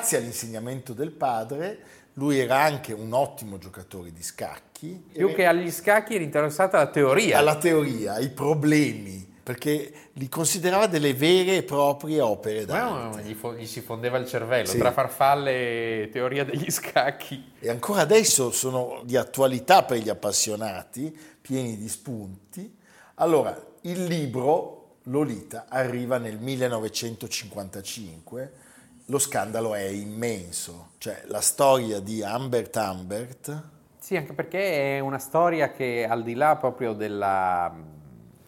Grazie 0.02 0.18
all'insegnamento 0.18 0.94
del 0.94 1.12
padre, 1.12 1.78
lui 2.14 2.40
era 2.40 2.60
anche 2.64 2.92
un 2.92 3.14
ottimo 3.14 3.60
giocatore 3.60 4.12
di 4.12 4.24
scacchi. 4.24 5.10
Più 5.14 5.32
che 5.32 5.46
agli 5.46 5.70
scacchi 5.70 6.16
era 6.16 6.24
interessata 6.24 6.80
alla 6.80 6.90
teoria. 6.90 7.38
alla 7.38 7.56
teoria, 7.60 8.14
ai 8.14 8.32
problemi, 8.32 9.24
perché 9.44 9.94
li 10.14 10.28
considerava 10.28 10.88
delle 10.88 11.14
vere 11.14 11.58
e 11.58 11.62
proprie 11.64 12.20
opere 12.20 12.66
d'arte. 12.66 13.22
Gli, 13.22 13.36
fo- 13.36 13.54
gli 13.54 13.68
si 13.68 13.82
fondeva 13.82 14.18
il 14.18 14.26
cervello 14.26 14.70
Sì. 14.70 14.80
tra 14.80 14.92
farfalle 14.92 16.06
e 16.06 16.10
teoria 16.12 16.44
degli 16.46 16.72
scacchi. 16.74 17.52
E 17.60 17.70
ancora 17.70 18.02
adesso 18.02 18.50
sono 18.50 19.04
di 19.06 19.18
attualità 19.18 19.84
per 19.84 20.00
gli 20.00 20.10
appassionati, 20.10 21.16
pieni 21.40 21.78
di 21.78 21.88
spunti. 21.88 22.76
Allora, 23.18 23.56
il 23.82 24.04
libro 24.06 24.96
Lolita 25.04 25.68
arriva 25.70 26.18
nel 26.18 26.40
1955, 26.40 28.70
lo 29.06 29.20
scandalo 29.20 29.74
è 29.76 29.84
immenso, 29.86 30.92
cioè 30.98 31.24
la 31.28 31.42
storia 31.42 32.00
di 32.00 32.22
Humbert 32.22 32.76
Humbert, 32.76 33.64
Sì, 34.00 34.18
anche 34.18 34.34
perché 34.34 34.98
è 34.98 35.00
una 35.00 35.20
storia 35.20 35.72
che 35.72 36.08
al 36.10 36.24
di 36.24 36.34
là 36.34 36.56
proprio 36.56 36.94
della- 36.94 37.72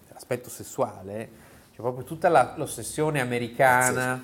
dell'aspetto 0.08 0.50
sessuale, 0.50 1.30
c'è 1.72 1.78
proprio 1.82 2.04
tutta 2.04 2.28
la- 2.30 2.54
l'ossessione 2.58 3.20
americana, 3.22 4.24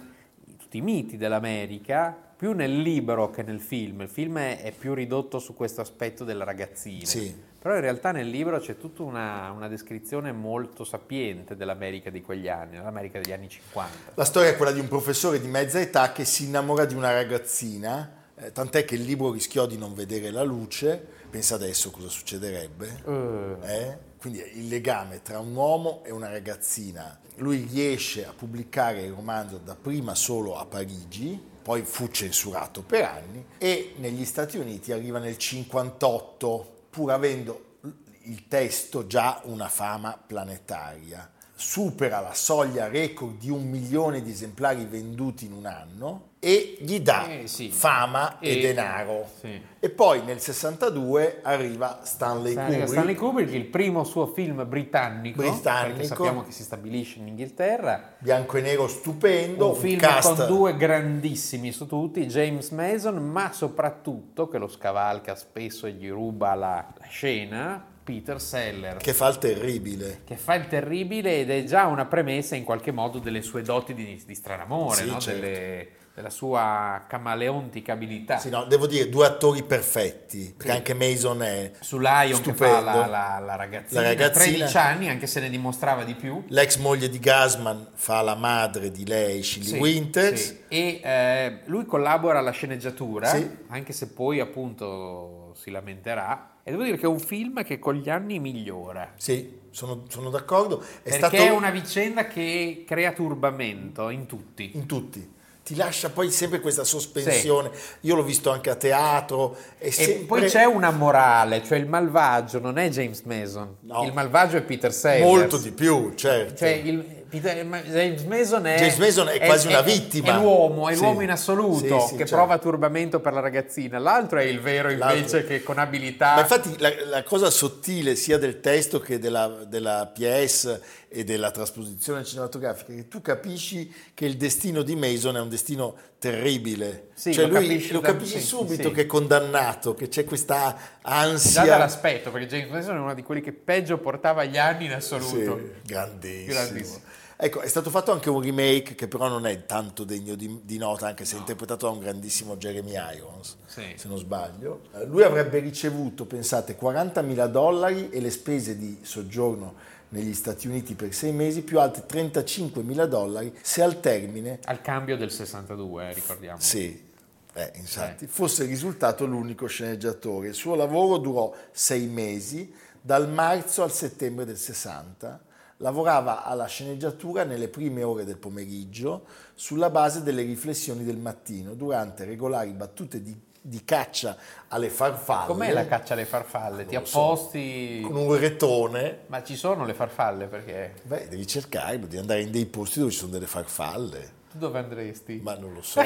tutti 0.58 0.78
i 0.78 0.82
miti 0.82 1.18
dell'America, 1.18 2.16
più 2.36 2.54
nel 2.54 2.82
libro 2.82 3.30
che 3.30 3.44
nel 3.44 3.60
film. 3.60 4.02
Il 4.02 4.10
film 4.10 4.38
è, 4.40 4.62
è 4.62 4.72
più 4.72 4.94
ridotto 4.94 5.40
su 5.40 5.54
questo 5.54 5.82
aspetto 5.82 6.24
della 6.24 6.46
ragazzina. 6.46 7.06
Sì. 7.06 7.36
Però 7.60 7.76
in 7.76 7.82
realtà 7.82 8.12
nel 8.12 8.30
libro 8.30 8.58
c'è 8.60 8.78
tutta 8.78 9.04
una, 9.04 9.52
una 9.52 9.68
descrizione 9.68 10.32
molto 10.32 10.86
sapiente 10.86 11.58
dell'America 11.58 12.10
di 12.10 12.22
quegli 12.22 12.48
anni, 12.48 12.78
l'America 12.78 13.20
degli 13.20 13.34
anni 13.34 13.50
50. 13.50 14.12
La 14.16 14.24
storia 14.24 14.50
è 14.52 14.56
quella 14.56 14.72
di 14.72 14.80
un 14.80 14.88
professore 14.88 15.42
di 15.42 15.48
mezza 15.48 15.80
età 15.80 16.14
che 16.14 16.24
si 16.24 16.46
innamora 16.46 16.86
di 16.86 16.96
una 16.96 17.12
ragazzina, 17.12 18.14
eh, 18.36 18.54
tant'è 18.54 18.86
che 18.86 18.96
il 18.96 19.04
libro 19.04 19.34
rischiò 19.34 19.66
di 19.66 19.78
non 19.78 19.94
vedere 19.94 20.32
la 20.32 20.44
luce. 20.44 21.06
Pensa 21.30 21.56
adesso 21.56 21.92
cosa 21.92 22.08
succederebbe. 22.08 23.04
Eh, 23.06 23.74
Eh? 23.76 23.98
Quindi 24.20 24.42
il 24.56 24.68
legame 24.68 25.22
tra 25.22 25.40
un 25.40 25.56
uomo 25.56 26.02
e 26.06 26.12
una 26.12 26.30
ragazzina. 26.30 27.20
Lui 27.36 27.68
riesce 27.70 28.26
a 28.26 28.34
pubblicare 28.36 29.02
il 29.02 29.12
romanzo 29.14 29.58
dapprima 29.58 30.14
solo 30.16 30.58
a 30.58 30.66
Parigi, 30.66 31.42
poi 31.62 31.84
fu 31.84 32.08
censurato 32.08 32.82
per 32.82 33.04
anni 33.04 33.46
e 33.58 33.94
negli 33.98 34.26
Stati 34.26 34.58
Uniti 34.58 34.92
arriva 34.92 35.20
nel 35.20 35.38
58, 35.38 36.79
pur 36.90 37.12
avendo 37.12 37.78
il 38.24 38.48
testo 38.48 39.08
già 39.08 39.42
una 39.46 39.70
fama 39.70 40.18
planetaria. 40.26 41.32
Supera 41.62 42.22
la 42.22 42.34
soglia 42.34 42.88
record 42.88 43.38
di 43.38 43.50
un 43.50 43.68
milione 43.70 44.22
di 44.22 44.32
esemplari 44.32 44.86
venduti 44.86 45.44
in 45.44 45.52
un 45.52 45.66
anno 45.66 46.28
e 46.40 46.78
gli 46.80 47.02
dà 47.02 47.28
Eh, 47.28 47.48
sì. 47.48 47.70
fama 47.70 48.40
e, 48.40 48.58
E- 48.58 48.62
denaro. 48.62 49.28
sì. 49.42 49.62
E 49.78 49.90
poi 49.90 50.24
nel 50.24 50.40
62 50.40 51.42
arriva 51.44 52.00
Stanley, 52.04 52.54
Stanley, 52.54 52.72
Kubrick. 52.76 52.88
Stanley 52.92 53.16
Kubrick, 53.16 53.52
il 53.54 53.66
primo 53.66 54.06
suo 54.06 54.28
film 54.28 54.66
britannico, 54.70 55.42
Britannico. 55.42 55.92
perché 55.98 56.08
sappiamo 56.08 56.44
che 56.44 56.52
si 56.54 56.64
stabilisce 56.64 57.20
in 57.20 57.28
Inghilterra, 57.28 58.14
bianco 58.20 58.56
e 58.56 58.62
nero 58.62 58.88
stupendo, 58.88 59.66
un 59.68 59.72
un 59.76 59.78
film 59.82 60.00
cast 60.00 60.36
con 60.38 60.48
due 60.48 60.78
grandissimi 60.78 61.74
su 61.74 61.88
tutti, 61.88 62.26
James 62.28 62.70
Mason, 62.70 63.18
ma 63.18 63.52
soprattutto, 63.52 64.48
che 64.48 64.58
lo 64.60 64.70
scavalca 64.70 65.36
spesso 65.36 65.88
e 65.88 65.92
gli 65.92 66.10
ruba 66.10 66.54
la, 66.56 66.88
la 66.98 67.06
scena, 67.10 67.84
Peter 68.10 68.42
Seller. 68.42 68.98
che 68.98 69.14
fa 69.14 69.28
il 69.28 69.38
terribile. 69.38 70.22
che 70.26 70.36
fa 70.36 70.56
il 70.56 70.68
terribile 70.68 71.42
ed 71.42 71.52
è 71.52 71.64
già 71.64 71.86
una 71.86 72.06
premessa 72.06 72.56
in 72.56 72.64
qualche 72.64 72.92
modo 72.92 73.20
delle 73.20 73.44
sue 73.44 73.62
doti 73.62 73.94
di, 73.94 74.20
di 74.26 74.36
stranamore, 74.36 75.04
Sì, 75.04 75.06
no? 75.12 75.20
certo. 75.20 75.40
Delle- 75.40 75.88
della 76.20 76.32
sua 76.32 77.06
camaleontica 77.08 77.94
abilità. 77.94 78.40
Sì, 78.40 78.50
no, 78.50 78.66
devo 78.66 78.88
dire, 78.88 79.08
due 79.08 79.26
attori 79.26 79.64
perfetti, 79.64 80.54
perché 80.58 80.74
anche 80.74 80.94
Mason 80.94 81.42
è 81.44 81.72
Su 81.80 81.98
Lion 81.98 82.34
stupendo. 82.42 82.76
fa 82.76 82.82
la, 82.82 83.06
la- 83.08 83.40
la 83.40 83.56
ragazzina, 83.56 84.02
La 84.02 84.08
ragazzina. 84.08 84.44
13 84.44 84.78
anni, 84.78 85.08
anche 85.08 85.28
se 85.28 85.40
ne 85.40 85.50
dimostrava 85.50 86.04
di 86.04 86.16
più. 86.16 86.44
L'ex 86.50 86.76
moglie 86.76 87.08
di 87.08 87.20
Gasman 87.20 87.92
fa 87.94 88.22
la 88.22 88.36
madre 88.36 88.92
di 88.92 89.06
lei, 89.06 89.42
Shirley 89.44 89.72
Sì, 89.72 89.78
Winters. 89.80 90.56
E 90.68 91.00
eh, 91.02 91.60
lui 91.68 91.86
collabora 91.86 92.40
alla 92.40 92.52
sceneggiatura, 92.52 93.32
anche 93.70 93.94
se 93.94 94.08
poi 94.10 94.42
appunto 94.42 95.54
si 95.56 95.72
lamenterà. 95.72 96.56
E 96.64 96.72
devo 96.72 96.84
dire 96.84 96.98
che 96.98 97.06
è 97.06 97.10
un 97.10 97.20
film 97.20 97.64
che 97.64 97.80
con 97.80 97.96
gli 97.96 98.10
anni 98.10 98.40
migliora. 98.40 99.14
Sì, 99.18 99.58
sono, 99.72 100.04
sono 100.10 100.30
d'accordo. 100.30 100.82
È 100.82 100.86
perché 101.04 101.18
stato 101.18 101.36
è 101.36 101.50
una 101.50 101.70
vicenda 101.72 102.28
che 102.28 102.84
crea 102.86 103.12
turbamento 103.12 104.10
in 104.10 104.26
tutti. 104.26 104.72
in 104.76 104.86
tutti. 104.86 105.38
Ti 105.64 105.76
lascia 105.76 106.10
poi 106.10 106.32
sempre 106.32 106.62
questa 106.62 106.84
sospensione. 106.84 107.70
Io 108.02 108.16
l'ho 108.16 108.24
visto 108.24 108.50
anche 108.50 108.72
a 108.72 108.76
teatro. 108.76 109.56
E 109.78 109.92
sempre... 109.92 110.26
poi 110.26 110.46
c'è 110.48 110.64
una 110.64 110.90
morale, 110.90 111.64
cioè 111.64 111.78
il 111.78 111.88
malvagio 111.88 112.60
non 112.60 112.80
è 112.80 112.90
James 112.90 113.22
Mason, 113.22 113.76
No. 113.82 114.04
il 114.04 114.14
malvagio 114.14 114.58
è 114.58 114.62
Peter 114.64 114.92
Sellers. 114.92 115.24
molto 115.24 115.58
di 115.58 115.72
più, 115.72 116.14
certo. 116.16 116.56
Cioè 116.56 116.70
il, 116.70 117.19
Peter- 117.30 117.66
James 117.66 118.24
Mason 118.24 118.66
è, 118.66 118.78
James 118.78 118.98
Mason 118.98 119.28
è 119.30 119.40
quasi 119.40 119.68
una 119.68 119.82
vittima. 119.82 120.36
È 120.38 120.40
l'uomo, 120.42 120.90
è 120.90 120.96
Sì. 120.96 121.02
l'uomo 121.02 121.22
in 121.22 121.32
assoluto 121.32 122.00
Sì, 122.00 122.08
sì, 122.08 122.12
che 122.14 122.20
certo. 122.20 122.36
prova 122.36 122.58
turbamento 122.58 123.20
per 123.20 123.34
la 123.34 123.40
ragazzina. 123.40 124.00
L'altro 124.00 124.40
è 124.40 124.44
il 124.44 124.60
vero 124.60 124.90
invece 124.90 125.14
L'altro- 125.20 125.44
che 125.44 125.64
con 125.64 125.78
abilità... 125.78 126.36
Ma 126.36 126.42
infatti 126.42 126.76
la, 126.80 126.92
la 127.06 127.24
cosa 127.24 127.50
sottile 127.50 128.16
sia 128.16 128.38
del 128.38 128.60
testo 128.60 129.00
che 129.00 129.20
della, 129.20 129.48
della 129.68 130.12
PS 130.14 130.80
e 131.08 131.24
della 131.24 131.52
trasposizione 131.52 132.24
cinematografica 132.24 132.92
è 132.94 132.96
che 132.96 133.08
tu 133.08 133.22
capisci 133.22 133.92
che 134.14 134.26
il 134.26 134.38
destino 134.38 134.82
di 134.82 134.96
Mason 134.96 135.38
è 135.38 135.40
un 135.40 135.50
destino 135.50 135.96
terribile. 136.20 137.08
Sì, 137.14 137.34
cioè 137.34 137.46
lo 137.48 137.58
lui 137.58 137.68
capisci 137.68 137.94
lo 137.94 138.02
capisci 138.02 138.40
subito 138.42 138.90
sì. 138.90 138.92
che 138.94 139.02
è 139.02 139.06
condannato, 139.06 139.94
che 139.94 140.08
c'è 140.08 140.24
questa 140.26 140.76
Già 140.78 141.00
ansia. 141.02 141.64
dall'aspetto, 141.66 142.30
perché 142.32 142.48
James 142.48 142.70
Mason 142.70 142.96
è 142.96 143.00
uno 143.00 143.14
di 143.14 143.24
quelli 143.24 143.42
che 143.42 143.52
peggio 143.54 143.98
portava 143.98 144.44
gli 144.44 144.58
anni 144.58 144.86
in 144.86 144.94
assoluto. 144.94 145.58
Sì, 145.58 145.72
grandissimo. 145.86 146.54
Grandissimo. 146.54 147.00
Ecco, 147.42 147.62
è 147.62 147.68
stato 147.70 147.90
fatto 147.90 148.12
anche 148.12 148.30
un 148.30 148.42
remake 148.42 148.96
che 148.96 149.08
però 149.08 149.30
non 149.30 149.46
è 149.48 149.66
tanto 149.66 150.04
degno 150.04 150.36
di, 150.36 150.60
di 150.64 150.78
nota, 150.78 151.08
anche 151.08 151.24
se 151.24 151.38
è 151.38 151.40
interpretato 151.40 151.86
da 151.86 151.94
un 151.94 152.00
grandissimo 152.00 152.58
Jeremy 152.58 152.96
Irons, 153.16 153.56
Sì. 153.66 153.94
se 153.96 154.10
non 154.10 154.18
sbaglio. 154.18 154.82
Eh, 154.94 155.06
Lui 155.06 155.24
avrebbe 155.24 155.60
ricevuto, 155.60 156.26
pensate, 156.26 156.78
40.000 156.78 157.48
dollari 157.48 158.10
e 158.10 158.20
le 158.20 158.30
spese 158.30 158.78
di 158.78 159.00
soggiorno 159.04 159.76
negli 160.10 160.34
Stati 160.34 160.68
Uniti 160.68 160.96
per 160.96 161.14
sei 161.14 161.32
mesi, 161.32 161.62
più 161.62 161.80
altri 161.80 162.04
35.000 162.06 163.06
dollari 163.06 163.58
se 163.62 163.84
al 163.84 164.02
termine, 164.02 164.60
Al 164.66 164.82
cambio 164.82 165.16
del 165.16 165.32
62, 165.32 166.10
eh, 166.10 166.14
ricordiamo. 166.14 166.60
sì, 166.60 167.08
eh, 167.54 167.72
infatti, 167.76 168.28
fosse 168.28 168.66
risultato 168.66 169.26
l'unico 169.26 169.66
sceneggiatore. 169.66 170.50
Il 170.50 170.56
suo 170.56 170.76
lavoro 170.76 171.18
durò 171.18 171.54
sei 171.72 172.06
mesi, 172.08 172.74
dal 173.00 173.30
marzo 173.30 173.82
al 173.82 173.94
settembre 173.94 174.44
del 174.44 174.58
60. 174.58 175.44
Lavorava 175.82 176.44
alla 176.44 176.66
sceneggiatura 176.66 177.46
nelle 177.46 177.70
prime 177.70 178.04
ore 178.04 178.26
del 178.26 178.38
pomeriggio 178.38 179.26
sulla 179.56 179.90
base 179.90 180.24
delle 180.24 180.42
riflessioni 180.42 181.06
del 181.06 181.16
mattino, 181.18 181.74
durante 181.74 182.26
regolari 182.26 182.72
battute 182.72 183.22
di, 183.22 183.34
di 183.62 183.86
caccia 183.86 184.36
alle 184.68 184.90
farfalle. 184.90 185.48
Com'è 185.48 185.72
la 185.72 185.88
caccia 185.88 186.16
alle 186.16 186.26
farfalle? 186.26 186.86
Ti 186.86 186.96
lo 186.96 187.06
so. 187.06 187.20
apposti... 187.22 188.02
Con 188.06 188.18
un 188.18 188.36
retone. 188.38 189.20
Ma 189.28 189.42
ci 189.42 189.56
sono 189.56 189.86
le 189.86 189.94
farfalle 189.94 190.48
perché... 190.48 190.96
Beh, 191.04 191.30
devi 191.30 191.48
cercarlo, 191.48 192.08
devi 192.08 192.18
andare 192.18 192.42
in 192.42 192.52
dei 192.52 192.66
posti 192.66 193.00
dove 193.00 193.12
ci 193.12 193.18
sono 193.20 193.32
delle 193.32 193.48
farfalle. 193.48 194.38
Tu 194.52 194.58
dove 194.58 194.80
andresti? 194.80 195.40
Ma 195.42 195.56
non 195.56 195.74
lo 195.74 195.82
so, 195.82 196.02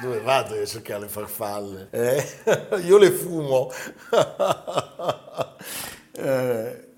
dove 0.00 0.18
vado 0.20 0.60
a 0.60 0.66
cercare 0.66 1.02
le 1.02 1.08
farfalle? 1.08 1.88
Eh? 1.90 2.26
Io 2.86 2.98
le 2.98 3.10
fumo. 3.12 3.70
Eh, 6.14 6.88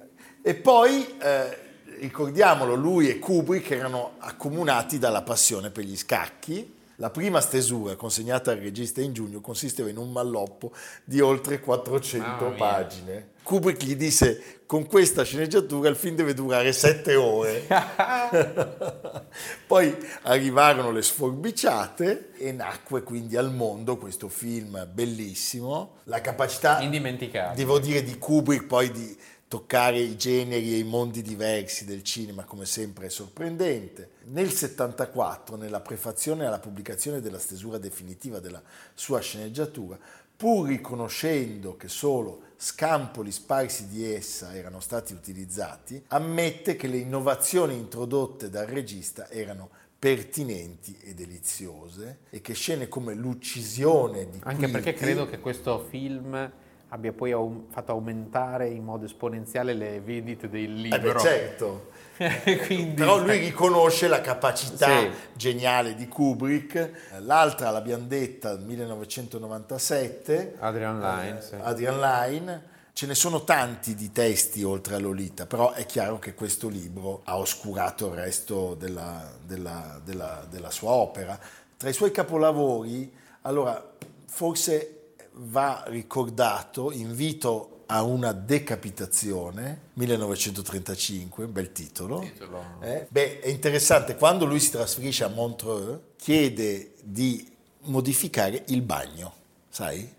E 0.47 0.55
poi, 0.57 1.17
eh, 1.23 1.64
ricordiamolo, 2.01 2.75
lui 2.75 3.09
e 3.09 3.19
Kubrick 3.19 3.71
erano 3.71 4.13
accomunati 4.19 4.99
dalla 4.99 5.23
passione 5.23 5.71
per 5.71 5.85
gli 5.85 5.97
scacchi. 5.97 6.73
La 6.99 7.11
prima 7.11 7.41
stesura 7.41 7.97
consegnata 7.97 8.53
al 8.53 8.59
regista 8.59 9.01
in 9.01 9.13
giugno 9.13 9.41
consisteva 9.41 9.89
in 9.89 9.97
un 9.97 10.13
malloppo 10.13 10.71
di 11.03 11.21
oltre 11.21 11.59
400 11.59 12.29
Mamma 12.29 12.49
mia. 12.49 12.57
pagine. 12.57 13.29
Kubrick 13.43 13.83
gli 13.83 13.97
disse, 13.97 14.61
con 14.65 14.87
questa 14.87 15.25
sceneggiatura 15.25 15.89
il 15.89 15.97
film 15.97 16.15
deve 16.15 16.35
durare 16.35 16.73
7 16.73 17.17
ore. 17.17 17.67
Poi 19.67 19.97
arrivarono 20.23 20.91
le 20.93 21.03
sforbiciate 21.03 22.31
e 22.37 22.53
nacque 22.53 23.03
quindi 23.03 23.37
al 23.37 23.53
mondo 23.53 23.97
questo 23.97 24.29
film 24.29 24.87
bellissimo. 24.93 25.97
La 26.05 26.21
capacità, 26.21 26.81
Indimenticabile. 26.81 27.57
devo 27.57 27.79
dire, 27.79 28.03
di 28.03 28.19
Kubrick 28.19 28.67
poi 28.67 28.91
di 28.91 29.17
toccare 29.55 30.01
i 30.01 30.17
generi 30.17 30.75
e 30.75 30.79
i 30.79 30.83
mondi 30.83 31.23
diversi 31.23 31.85
del 31.85 32.03
cinema, 32.03 32.43
come 32.43 32.67
sempre 32.67 33.07
è 33.07 33.09
sorprendente. 33.09 34.15
Nel 34.33 34.51
74, 34.51 35.55
nella 35.55 35.81
prefazione 35.81 36.45
alla 36.45 36.59
pubblicazione 36.59 37.21
della 37.21 37.39
stesura 37.39 37.79
definitiva 37.79 38.41
della 38.41 38.61
sua 38.95 39.21
sceneggiatura, 39.21 39.97
pur 40.37 40.67
riconoscendo 40.67 41.77
che 41.77 41.87
solo 41.87 42.41
scampoli 42.57 43.31
sparsi 43.31 43.87
di 43.87 44.05
essa 44.05 44.57
erano 44.57 44.81
stati 44.81 45.13
utilizzati, 45.13 46.03
ammette 46.09 46.75
che 46.75 46.89
le 46.89 46.97
innovazioni 46.97 47.77
introdotte 47.77 48.51
dal 48.51 48.67
regista 48.67 49.31
erano 49.31 49.71
pertinenti 49.97 50.99
e 51.01 51.15
deliziose 51.15 52.19
e 52.31 52.41
che 52.41 52.55
scene 52.55 52.89
come 52.89 53.15
l'uccisione 53.15 54.29
di 54.31 54.41
Anche 54.43 54.69
perché 54.69 54.95
Quilty- 54.95 54.99
credo 54.99 55.31
che 55.31 55.39
questo 55.39 55.87
film 55.89 56.51
abbia 56.95 57.13
poi 57.13 57.33
aum- 57.33 57.65
fatto 57.71 57.91
aumentare 57.91 58.69
in 58.69 58.85
modo 58.85 59.05
esponenziale 59.05 59.75
le 59.75 60.01
vendite 60.01 60.49
del 60.49 60.63
Eh 60.63 60.67
libro. 60.99 61.13
beh, 61.15 61.19
certo. 61.19 61.91
Quindi, 62.67 62.95
Però 62.95 63.19
lui 63.19 63.39
riconosce 63.39 64.07
la 64.07 64.21
capacità 64.21 65.01
Sì. 65.01 65.11
geniale 65.35 65.97
di 65.97 66.07
Kubrick. 66.07 67.17
L'altra, 67.19 67.71
l'abbiamo 67.71 68.05
detta, 68.07 68.57
1997, 68.57 70.55
Adrian 70.61 71.01
Lyne, 71.01 71.41
sì. 71.41 71.55
Adrian 71.61 71.99
Lyne. 71.99 72.73
Ce 72.93 73.07
ne 73.07 73.17
sono 73.17 73.43
tanti 73.43 73.97
di 73.97 74.13
testi 74.13 74.63
oltre 74.63 74.95
a 74.95 75.01
Lolita, 75.01 75.47
però 75.47 75.73
è 75.73 75.85
chiaro 75.85 76.21
che 76.21 76.35
questo 76.35 76.69
libro 76.69 77.23
ha 77.25 77.37
oscurato 77.37 78.07
il 78.07 78.15
resto 78.15 78.77
della, 78.77 79.33
della- 79.45 80.01
della- 80.05 80.47
della 80.49 80.71
sua 80.71 80.91
opera. 80.93 81.37
Tra 81.77 81.89
i 81.89 81.93
suoi 81.93 82.13
capolavori, 82.13 83.13
allora, 83.43 83.85
forse 84.27 85.04
va 85.37 85.85
ricordato 85.87 86.91
Invito 86.93 87.71
a 87.87 88.03
una 88.03 88.33
decapitazione, 88.33 89.91
1935, 89.95 91.47
bel 91.47 91.73
titolo. 91.73 92.21
Titolo. 92.21 92.65
Eh, 92.81 93.07
Beh, 93.09 93.41
è 93.41 93.49
interessante, 93.49 94.17
quando 94.17 94.47
lui 94.47 94.59
si 94.59 94.71
trasferisce 94.71 95.25
a 95.25 95.29
Montreux, 95.29 96.01
chiede 96.17 96.95
di 97.03 97.47
modificare 97.83 98.65
il 98.69 98.81
bagno, 98.81 99.35
sai? 99.69 100.13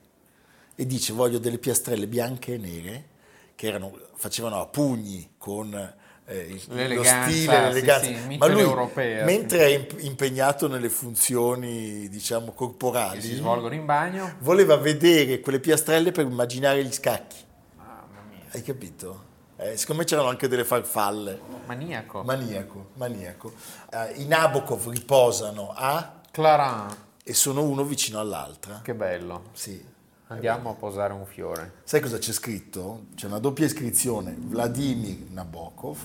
E 0.76 0.86
dice 0.86 1.14
voglio 1.14 1.40
delle 1.40 1.58
piastrelle 1.58 2.08
bianche 2.08 2.54
e 2.54 2.58
nere 2.58 3.08
che 3.56 3.68
erano- 3.68 3.98
facevano 4.16 4.60
a 4.60 4.68
pugni 4.68 5.32
con 5.38 5.94
eh, 6.28 6.48
lo 6.50 7.04
stile, 7.04 7.32
sì, 7.32 7.46
l'eleganza. 7.48 8.06
sì, 8.06 8.14
Ma 8.14 8.26
mite 8.26 8.48
lui, 8.50 8.62
europea, 8.62 9.26
mentre 9.26 9.60
è 9.60 9.66
imp- 9.76 10.02
impegnato 10.04 10.68
nelle 10.68 10.90
funzioni, 10.90 12.10
diciamo, 12.10 12.48
che 12.48 12.54
corporali, 12.56 13.22
si 13.22 13.36
svolgono 13.36 13.74
in 13.76 13.86
bagno. 13.86 14.36
voleva 14.40 14.76
vedere 14.78 15.40
quelle 15.40 15.60
piastrelle 15.60 16.12
per 16.12 16.26
immaginare 16.26 16.84
gli 16.84 16.92
scacchi. 16.92 17.38
Hai 18.52 18.62
capito? 18.64 19.24
Eh, 19.58 19.78
secondo 19.78 20.02
me 20.02 20.08
c'erano 20.08 20.28
anche 20.30 20.48
delle 20.48 20.66
farfalle. 20.66 21.40
maniaco. 21.66 22.24
Maniaco, 22.24 22.90
maniaco. 22.94 23.54
Eh, 23.92 24.14
I 24.22 24.26
Nabokov 24.26 24.90
riposano 24.90 25.74
a 25.76 26.22
Clarin. 26.32 26.96
e 27.24 27.34
sono 27.34 27.64
uno 27.64 27.84
vicino 27.84 28.20
all'altra. 28.20 28.82
Che 28.84 28.94
bello. 28.94 29.44
Sì. 29.54 29.94
Andiamo 30.28 30.72
a 30.72 30.74
posare 30.74 31.14
un 31.14 31.26
fiore. 31.26 31.74
Sai 31.84 32.02
cosa 32.02 32.18
c'è 32.18 32.32
scritto? 32.32 33.06
C'è 33.16 33.28
una 33.28 33.38
doppia 33.40 33.66
iscrizione, 33.66 34.36
Vladimir 34.38 35.18
Nabokov 35.30 35.98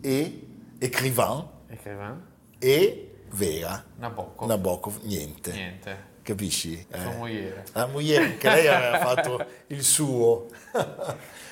e 0.00 0.46
Écrivain 0.78 1.44
Écrivain? 1.68 2.20
e 2.58 3.08
Vera. 3.30 3.82
Nabokov. 3.96 4.48
Nabokov, 4.48 4.98
niente. 5.04 5.52
Niente. 5.52 6.10
Capisci? 6.22 6.84
Sua 6.90 7.12
Eh. 7.12 7.16
moglie. 7.16 7.64
La 7.72 7.86
moglie, 7.86 8.16
anche 8.18 8.48
lei 8.48 8.66
aveva 8.66 8.98
fatto 9.14 9.44
il 9.68 9.82
suo. 9.82 10.48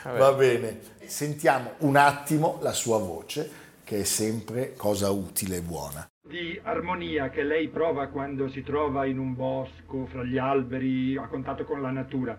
Va 0.02 0.32
bene. 0.32 0.80
Sentiamo 1.06 1.72
un 1.78 1.96
attimo 1.96 2.58
la 2.60 2.72
sua 2.72 2.98
voce, 2.98 3.50
che 3.84 4.00
è 4.00 4.04
sempre 4.04 4.74
cosa 4.74 5.10
utile 5.10 5.56
e 5.56 5.62
buona. 5.62 6.06
Di 6.30 6.56
armonia 6.62 7.28
che 7.28 7.42
lei 7.42 7.68
prova 7.70 8.06
quando 8.06 8.46
si 8.46 8.62
trova 8.62 9.04
in 9.04 9.18
un 9.18 9.34
bosco, 9.34 10.06
fra 10.06 10.22
gli 10.22 10.38
alberi, 10.38 11.16
a 11.16 11.26
contatto 11.26 11.64
con 11.64 11.82
la 11.82 11.90
natura. 11.90 12.38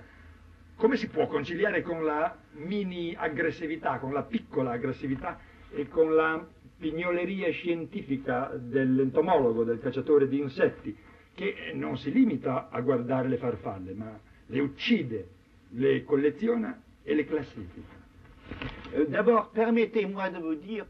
Come 0.75 0.95
si 0.95 1.09
può 1.09 1.27
conciliare 1.27 1.81
con 1.81 2.05
la 2.05 2.33
mini 2.53 3.13
aggressività, 3.13 3.99
con 3.99 4.13
la 4.13 4.23
piccola 4.23 4.71
aggressività 4.71 5.37
e 5.69 5.89
con 5.89 6.15
la 6.15 6.47
pignoleria 6.77 7.51
scientifica 7.51 8.51
dell'entomologo, 8.55 9.65
del 9.65 9.79
cacciatore 9.79 10.29
di 10.29 10.39
insetti, 10.39 10.95
che 11.35 11.71
non 11.73 11.97
si 11.97 12.13
limita 12.13 12.69
a 12.69 12.79
guardare 12.79 13.27
le 13.27 13.37
farfalle, 13.37 13.93
ma 13.93 14.17
le 14.45 14.59
uccide, 14.61 15.27
le 15.71 16.05
colleziona 16.05 16.81
e 17.03 17.13
le 17.13 17.25
classifica. 17.25 18.00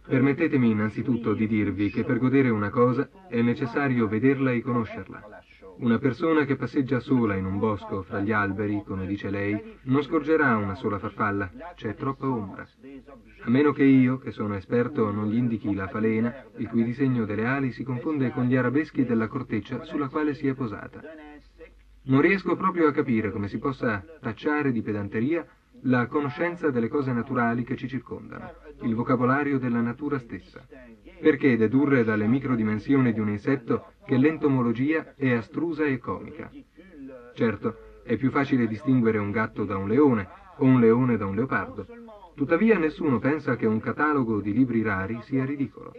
Permettetemi 0.08 0.72
innanzitutto 0.72 1.34
di 1.34 1.48
dirvi 1.48 1.92
che 1.92 2.04
per 2.04 2.18
godere 2.18 2.50
una 2.50 2.70
cosa 2.70 3.08
è 3.30 3.42
necessario 3.42 4.08
vederla 4.08 4.52
e 4.52 4.62
conoscerla. 4.62 5.42
Una 5.78 6.00
persona 6.00 6.46
che 6.46 6.56
passeggia 6.56 7.00
sola 7.00 7.36
in 7.36 7.46
un 7.46 7.60
bosco 7.60 8.02
fra 8.04 8.20
gli 8.20 8.32
alberi, 8.32 8.84
come 8.84 9.06
dice 9.06 9.30
lei, 9.30 9.78
non 9.84 10.02
scorgerà 10.02 10.58
una 10.58 10.76
sola 10.76 11.00
farfalla, 11.00 11.52
c'è 11.76 11.96
troppa 11.96 12.28
ombra. 12.28 12.68
A 13.42 13.50
meno 13.50 13.72
che 13.72 13.84
io, 13.84 14.18
che 14.18 14.32
sono 14.32 14.56
esperto, 14.56 15.12
non 15.12 15.30
gli 15.30 15.38
indichi 15.38 15.74
la 15.74 15.88
falena, 15.88 16.46
il 16.58 16.68
cui 16.68 16.84
disegno 16.84 17.26
delle 17.26 17.46
ali 17.46 17.72
si 17.72 17.84
confonde 17.84 18.32
con 18.32 18.46
gli 18.46 18.56
arabeschi 18.56 19.06
della 19.06 19.28
corteccia 19.28 19.84
sulla 19.84 20.10
quale 20.10 20.34
si 20.34 20.48
è 20.48 20.54
posata. 20.54 21.02
Non 22.04 22.22
riesco 22.22 22.56
proprio 22.56 22.88
a 22.88 22.92
capire 22.92 23.32
come 23.32 23.48
si 23.48 23.60
possa 23.60 24.04
tacciare 24.20 24.72
di 24.72 24.82
pedanteria 24.82 25.46
la 25.84 26.08
conoscenza 26.08 26.70
delle 26.70 26.88
cose 26.88 27.12
naturali 27.12 27.64
che 27.64 27.76
ci 27.76 27.88
circondano, 27.88 28.52
il 28.82 28.94
vocabolario 28.94 29.58
della 29.58 29.82
natura 29.82 30.20
stessa. 30.20 30.66
Perché 31.20 31.58
dedurre 31.58 32.04
dalle 32.04 32.28
microdimensioni 32.28 33.14
di 33.14 33.20
un 33.20 33.30
insetto 33.30 33.94
che 34.06 34.18
l'entomologia 34.18 35.14
è 35.16 35.32
astrusa 35.32 35.86
e 35.86 35.98
comica? 35.98 36.52
Certo, 37.34 37.78
è 38.04 38.18
più 38.18 38.32
facile 38.32 38.68
distinguere 38.68 39.18
un 39.18 39.32
gatto 39.32 39.64
da 39.64 39.78
un 39.78 39.88
leone 39.88 40.28
o 40.58 40.66
un 40.66 40.80
leone 40.80 41.18
da 41.18 41.26
un 41.26 41.36
leopardo. 41.36 41.86
Tuttavia 42.36 42.78
nessuno 42.78 43.20
pensa 43.20 43.56
che 43.56 43.66
un 43.66 43.80
catalogo 43.80 44.42
di 44.42 44.54
libri 44.54 44.82
rari 44.82 45.20
sia 45.24 45.46
ridicolo. 45.46 45.94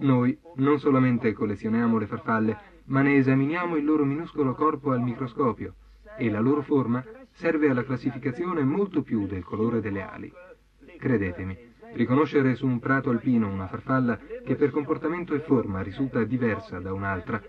Noi 0.00 0.38
non 0.56 0.78
solamente 0.78 1.32
collezioniamo 1.32 1.98
le 1.98 2.06
farfalle, 2.06 2.58
ma 2.86 3.02
ne 3.02 3.16
esaminiamo 3.16 3.76
il 3.76 3.84
loro 3.84 4.04
minuscolo 4.04 4.54
corpo 4.54 4.92
al 4.92 5.02
microscopio 5.02 5.74
e 6.16 6.30
la 6.30 6.40
loro 6.40 6.62
forma 6.62 7.04
serve 7.38 7.70
alla 7.70 7.84
classificazione 7.84 8.64
molto 8.64 9.02
più 9.02 9.28
del 9.28 9.44
colore 9.44 9.80
delle 9.80 10.02
ali. 10.02 10.32
Credetemi, 10.98 11.56
riconoscere 11.92 12.56
su 12.56 12.66
un 12.66 12.80
prato 12.80 13.10
alpino 13.10 13.48
una 13.48 13.68
farfalla 13.68 14.18
che 14.44 14.56
per 14.56 14.72
comportamento 14.72 15.34
e 15.34 15.38
forma 15.38 15.80
risulta 15.80 16.24
diversa 16.24 16.80
da 16.80 16.92
un'altra 16.92 17.40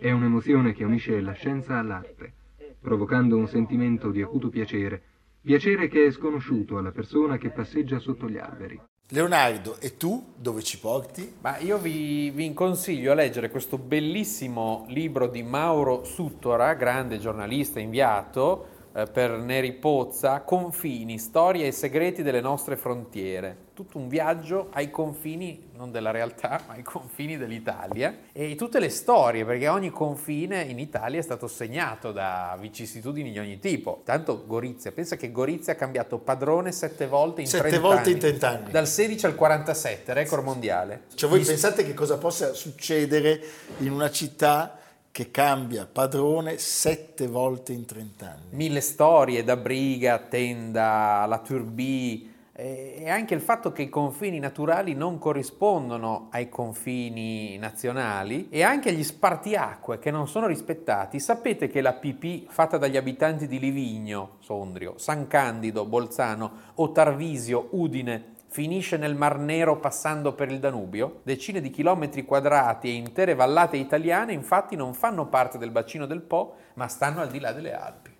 è 0.00 0.10
un'emozione 0.10 0.72
che 0.72 0.82
unisce 0.82 1.20
la 1.20 1.30
scienza 1.34 1.78
all'arte, 1.78 2.32
provocando 2.80 3.36
un 3.36 3.46
sentimento 3.46 4.10
di 4.10 4.20
acuto 4.20 4.48
piacere, 4.48 5.00
piacere 5.40 5.86
che 5.86 6.06
è 6.06 6.10
sconosciuto 6.10 6.78
alla 6.78 6.90
persona 6.90 7.38
che 7.38 7.50
passeggia 7.50 8.00
sotto 8.00 8.28
gli 8.28 8.38
alberi. 8.38 8.80
Leonardo, 9.10 9.76
e 9.78 9.96
tu 9.96 10.32
dove 10.34 10.64
ci 10.64 10.80
porti? 10.80 11.34
Ma 11.40 11.58
io 11.58 11.78
vi, 11.78 12.30
vi 12.30 12.52
consiglio 12.52 13.12
a 13.12 13.14
leggere 13.14 13.50
questo 13.50 13.78
bellissimo 13.78 14.86
libro 14.88 15.28
di 15.28 15.44
Mauro 15.44 16.02
Suttora, 16.02 16.74
grande 16.74 17.20
giornalista 17.20 17.78
inviato 17.78 18.74
per 19.04 19.32
Neri 19.32 19.74
Pozza, 19.74 20.40
Confini, 20.40 21.18
storie 21.18 21.66
e 21.66 21.72
segreti 21.72 22.22
delle 22.22 22.40
nostre 22.40 22.76
frontiere. 22.76 23.64
Tutto 23.74 23.98
un 23.98 24.08
viaggio 24.08 24.68
ai 24.72 24.90
confini, 24.90 25.68
non 25.74 25.90
della 25.90 26.10
realtà, 26.10 26.62
ma 26.66 26.72
ai 26.72 26.82
confini 26.82 27.36
dell'Italia 27.36 28.20
e 28.32 28.54
tutte 28.54 28.80
le 28.80 28.88
storie, 28.88 29.44
perché 29.44 29.68
ogni 29.68 29.90
confine 29.90 30.62
in 30.62 30.78
Italia 30.78 31.18
è 31.18 31.22
stato 31.22 31.46
segnato 31.46 32.10
da 32.10 32.56
vicissitudini 32.58 33.32
di 33.32 33.38
ogni 33.38 33.58
tipo. 33.58 34.00
Tanto 34.02 34.46
Gorizia, 34.46 34.92
pensa 34.92 35.16
che 35.16 35.30
Gorizia 35.30 35.74
ha 35.74 35.76
cambiato 35.76 36.16
padrone 36.16 36.72
sette 36.72 37.06
volte 37.06 37.42
in 37.42 37.48
Sette 37.48 37.68
30 37.68 37.86
volte 37.86 38.02
anni. 38.04 38.12
in 38.12 38.18
30 38.18 38.48
anni. 38.48 38.70
Dal 38.70 38.88
16 38.88 39.26
al 39.26 39.34
47, 39.34 40.12
record 40.14 40.42
mondiale. 40.42 41.02
Cioè 41.14 41.28
voi 41.28 41.40
pensate 41.40 41.84
che 41.84 41.92
cosa 41.92 42.16
possa 42.16 42.54
succedere 42.54 43.38
in 43.80 43.92
una 43.92 44.10
città 44.10 44.78
che 45.16 45.30
cambia 45.30 45.88
padrone 45.90 46.58
sette 46.58 47.26
volte 47.26 47.72
in 47.72 47.86
30 47.86 48.26
anni? 48.26 48.44
mille 48.50 48.82
storie 48.82 49.44
da 49.44 49.56
Briga, 49.56 50.18
Tenda, 50.18 51.24
la 51.26 51.38
Turbie 51.38 52.34
e 52.52 53.08
anche 53.08 53.32
il 53.32 53.40
fatto 53.40 53.72
che 53.72 53.80
i 53.80 53.88
confini 53.88 54.38
naturali 54.38 54.92
non 54.92 55.18
corrispondono 55.18 56.28
ai 56.32 56.50
confini 56.50 57.56
nazionali 57.56 58.48
e 58.50 58.62
anche 58.62 58.92
gli 58.92 59.02
spartiacque 59.02 59.98
che 59.98 60.10
non 60.10 60.28
sono 60.28 60.46
rispettati. 60.46 61.18
Sapete 61.18 61.68
che 61.68 61.80
la 61.80 61.94
pipì 61.94 62.46
fatta 62.50 62.76
dagli 62.76 62.98
abitanti 62.98 63.46
di 63.46 63.58
Livigno, 63.58 64.36
Sondrio, 64.40 64.98
San 64.98 65.26
Candido, 65.28 65.86
Bolzano 65.86 66.72
o 66.74 66.92
Tarvisio, 66.92 67.68
Udine 67.70 68.34
finisce 68.48 68.96
nel 68.96 69.14
Mar 69.14 69.38
Nero 69.38 69.78
passando 69.78 70.32
per 70.32 70.50
il 70.50 70.58
Danubio? 70.58 71.20
Decine 71.22 71.60
di 71.60 71.70
chilometri 71.70 72.24
quadrati 72.24 72.88
e 72.88 72.92
intere 72.92 73.34
vallate 73.34 73.76
italiane 73.76 74.32
infatti 74.32 74.76
non 74.76 74.94
fanno 74.94 75.26
parte 75.26 75.58
del 75.58 75.70
bacino 75.70 76.06
del 76.06 76.22
Po, 76.22 76.56
ma 76.74 76.88
stanno 76.88 77.20
al 77.20 77.30
di 77.30 77.40
là 77.40 77.52
delle 77.52 77.74
Alpi. 77.74 78.14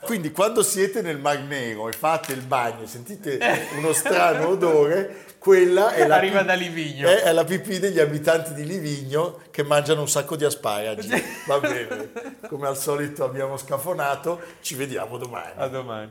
Quindi 0.00 0.32
quando 0.32 0.62
siete 0.62 1.02
nel 1.02 1.18
Mar 1.18 1.40
Nero 1.40 1.88
e 1.88 1.92
fate 1.92 2.32
il 2.32 2.40
bagno 2.40 2.84
e 2.84 2.86
sentite 2.86 3.38
uno 3.76 3.92
strano 3.92 4.48
odore, 4.48 5.24
quella 5.38 5.92
è 5.92 6.06
la, 6.06 6.16
Arriva 6.16 6.42
da 6.42 6.54
Livigno. 6.54 7.06
È, 7.06 7.22
è 7.22 7.32
la 7.32 7.44
pipì 7.44 7.78
degli 7.78 8.00
abitanti 8.00 8.54
di 8.54 8.64
Livigno 8.64 9.40
che 9.50 9.62
mangiano 9.62 10.00
un 10.00 10.08
sacco 10.08 10.36
di 10.36 10.44
asparagi. 10.44 11.10
Va 11.46 11.60
bene, 11.60 12.12
come 12.48 12.66
al 12.66 12.78
solito 12.78 13.24
abbiamo 13.24 13.58
scafonato, 13.58 14.40
ci 14.60 14.74
vediamo 14.74 15.18
domani. 15.18 15.52
A 15.56 15.68
domani. 15.68 16.10